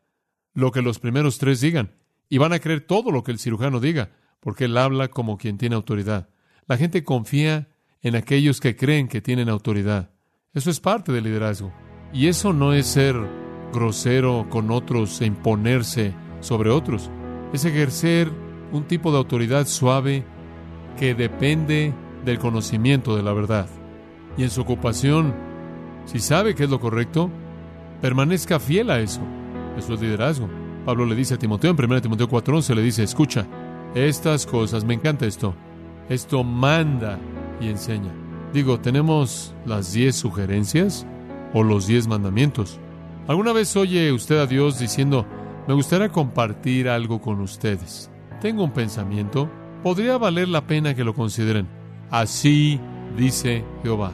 lo 0.53 0.71
que 0.71 0.81
los 0.81 0.99
primeros 0.99 1.37
tres 1.37 1.61
digan 1.61 1.91
y 2.29 2.37
van 2.37 2.53
a 2.53 2.59
creer 2.59 2.81
todo 2.81 3.11
lo 3.11 3.23
que 3.23 3.31
el 3.31 3.39
cirujano 3.39 3.79
diga, 3.79 4.11
porque 4.39 4.65
él 4.65 4.77
habla 4.77 5.09
como 5.09 5.37
quien 5.37 5.57
tiene 5.57 5.75
autoridad. 5.75 6.29
La 6.67 6.77
gente 6.77 7.03
confía 7.03 7.69
en 8.01 8.15
aquellos 8.15 8.59
que 8.59 8.75
creen 8.75 9.07
que 9.07 9.21
tienen 9.21 9.49
autoridad. 9.49 10.11
Eso 10.53 10.69
es 10.69 10.79
parte 10.79 11.11
del 11.11 11.23
liderazgo. 11.23 11.73
Y 12.13 12.27
eso 12.27 12.53
no 12.53 12.73
es 12.73 12.85
ser 12.85 13.15
grosero 13.73 14.47
con 14.49 14.69
otros 14.71 15.19
e 15.21 15.25
imponerse 15.25 16.13
sobre 16.41 16.69
otros. 16.69 17.09
Es 17.53 17.65
ejercer 17.65 18.31
un 18.71 18.85
tipo 18.87 19.11
de 19.11 19.17
autoridad 19.17 19.67
suave 19.67 20.23
que 20.97 21.15
depende 21.15 21.93
del 22.23 22.39
conocimiento 22.39 23.15
de 23.15 23.23
la 23.23 23.33
verdad. 23.33 23.67
Y 24.37 24.43
en 24.43 24.49
su 24.49 24.61
ocupación, 24.61 25.33
si 26.05 26.19
sabe 26.19 26.55
que 26.55 26.65
es 26.65 26.69
lo 26.69 26.79
correcto, 26.79 27.31
permanezca 28.01 28.59
fiel 28.59 28.89
a 28.89 28.99
eso. 28.99 29.21
Eso 29.77 29.93
es 29.93 30.01
liderazgo. 30.01 30.49
Pablo 30.85 31.05
le 31.05 31.15
dice 31.15 31.35
a 31.35 31.39
Timoteo 31.39 31.71
en 31.71 31.77
1 31.77 32.01
Timoteo 32.01 32.27
4:11, 32.27 32.75
le 32.75 32.81
dice, 32.81 33.03
escucha, 33.03 33.47
estas 33.95 34.45
cosas, 34.45 34.83
me 34.83 34.93
encanta 34.93 35.25
esto, 35.25 35.55
esto 36.09 36.43
manda 36.43 37.19
y 37.61 37.69
enseña. 37.69 38.11
Digo, 38.53 38.79
¿tenemos 38.79 39.55
las 39.65 39.93
diez 39.93 40.15
sugerencias 40.15 41.07
o 41.53 41.63
los 41.63 41.87
diez 41.87 42.07
mandamientos? 42.07 42.79
¿Alguna 43.27 43.53
vez 43.53 43.75
oye 43.77 44.11
usted 44.11 44.39
a 44.39 44.47
Dios 44.47 44.79
diciendo, 44.79 45.25
me 45.67 45.73
gustaría 45.73 46.09
compartir 46.09 46.89
algo 46.89 47.21
con 47.21 47.39
ustedes? 47.39 48.11
Tengo 48.41 48.63
un 48.63 48.71
pensamiento, 48.71 49.49
podría 49.81 50.17
valer 50.17 50.49
la 50.49 50.67
pena 50.67 50.93
que 50.93 51.03
lo 51.03 51.13
consideren. 51.13 51.67
Así 52.11 52.79
dice 53.17 53.63
Jehová. 53.81 54.11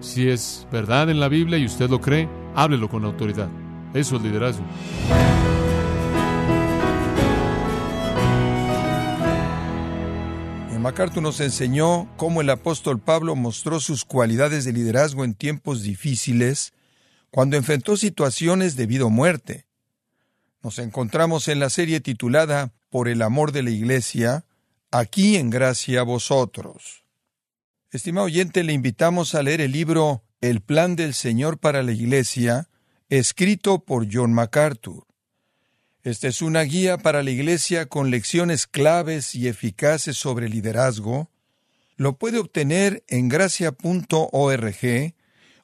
Si 0.00 0.28
es 0.28 0.66
verdad 0.72 1.10
en 1.10 1.20
la 1.20 1.28
Biblia 1.28 1.58
y 1.58 1.66
usted 1.66 1.90
lo 1.90 2.00
cree, 2.00 2.28
háblelo 2.56 2.88
con 2.88 3.04
autoridad. 3.04 3.48
Eso 3.94 4.16
es 4.16 4.22
liderazgo. 4.22 4.64
MacArthur 10.82 11.22
nos 11.22 11.38
enseñó 11.38 12.08
cómo 12.16 12.40
el 12.40 12.50
apóstol 12.50 12.98
Pablo 12.98 13.36
mostró 13.36 13.78
sus 13.78 14.04
cualidades 14.04 14.64
de 14.64 14.72
liderazgo 14.72 15.24
en 15.24 15.34
tiempos 15.34 15.84
difíciles 15.84 16.72
cuando 17.30 17.56
enfrentó 17.56 17.96
situaciones 17.96 18.74
de 18.74 18.86
vida 18.86 19.04
o 19.04 19.10
muerte. 19.10 19.64
Nos 20.60 20.80
encontramos 20.80 21.46
en 21.46 21.60
la 21.60 21.70
serie 21.70 22.00
titulada 22.00 22.72
Por 22.90 23.06
el 23.06 23.22
amor 23.22 23.52
de 23.52 23.62
la 23.62 23.70
Iglesia, 23.70 24.44
aquí 24.90 25.36
en 25.36 25.50
gracia 25.50 26.00
a 26.00 26.02
vosotros. 26.02 27.04
Estimado 27.92 28.26
oyente, 28.26 28.64
le 28.64 28.72
invitamos 28.72 29.36
a 29.36 29.42
leer 29.44 29.60
el 29.60 29.70
libro 29.70 30.24
El 30.40 30.62
plan 30.62 30.96
del 30.96 31.14
Señor 31.14 31.58
para 31.58 31.84
la 31.84 31.92
Iglesia, 31.92 32.68
escrito 33.18 33.84
por 33.84 34.06
John 34.10 34.32
MacArthur. 34.32 35.04
Esta 36.02 36.28
es 36.28 36.40
una 36.40 36.62
guía 36.62 36.96
para 36.96 37.22
la 37.22 37.30
Iglesia 37.30 37.84
con 37.84 38.10
lecciones 38.10 38.66
claves 38.66 39.34
y 39.34 39.48
eficaces 39.48 40.16
sobre 40.16 40.48
liderazgo. 40.48 41.30
Lo 41.96 42.16
puede 42.16 42.38
obtener 42.38 43.04
en 43.08 43.28
gracia.org 43.28 45.14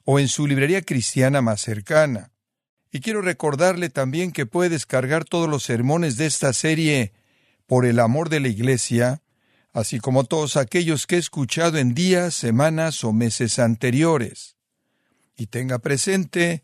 o 0.05 0.19
en 0.19 0.27
su 0.27 0.45
librería 0.45 0.83
cristiana 0.83 1.41
más 1.41 1.61
cercana. 1.61 2.31
Y 2.91 2.99
quiero 2.99 3.23
recordarle 3.23 3.89
también 3.89 4.31
que 4.31 4.45
puede 4.45 4.69
descargar 4.69 5.25
todos 5.25 5.49
los 5.49 5.63
sermones 5.63 6.17
de 6.17 6.27
esta 6.27 6.53
serie 6.53 7.13
por 7.65 7.87
el 7.87 7.99
amor 7.99 8.29
de 8.29 8.41
la 8.41 8.47
Iglesia, 8.47 9.23
así 9.73 9.99
como 9.99 10.23
todos 10.23 10.55
aquellos 10.55 11.07
que 11.07 11.15
he 11.15 11.19
escuchado 11.19 11.79
en 11.79 11.95
días, 11.95 12.35
semanas 12.35 13.03
o 13.03 13.11
meses 13.11 13.57
anteriores. 13.57 14.55
Y 15.35 15.47
tenga 15.47 15.79
presente 15.79 16.63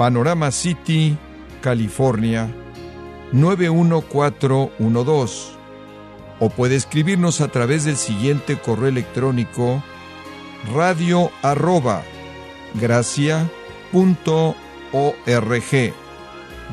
Panorama 0.00 0.50
City, 0.50 1.14
California 1.60 2.48
91412 3.32 5.52
o 6.38 6.48
puede 6.48 6.76
escribirnos 6.76 7.42
a 7.42 7.48
través 7.48 7.84
del 7.84 7.96
siguiente 7.96 8.58
correo 8.58 8.88
electrónico 8.88 9.84
radio 10.74 11.30
arroba 11.42 12.02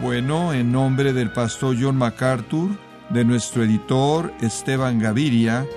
Bueno, 0.02 0.54
en 0.54 0.72
nombre 0.72 1.12
del 1.12 1.34
pastor 1.34 1.76
John 1.78 1.98
MacArthur, 1.98 2.70
de 3.10 3.26
nuestro 3.26 3.66
editor 3.66 4.34
Esteban 4.40 5.00
Gaviria 5.00 5.68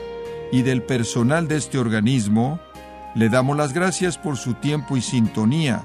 y 0.53 0.63
del 0.63 0.85
personal 0.85 1.49
de 1.49 1.57
este 1.57 1.79
organismo, 1.79 2.61
le 3.17 3.29
damos 3.29 3.57
las 3.57 3.73
gracias 3.73 4.19
por 4.19 4.37
su 4.37 4.55
tiempo 4.55 4.97
y 4.97 5.01
sintonía 5.01 5.85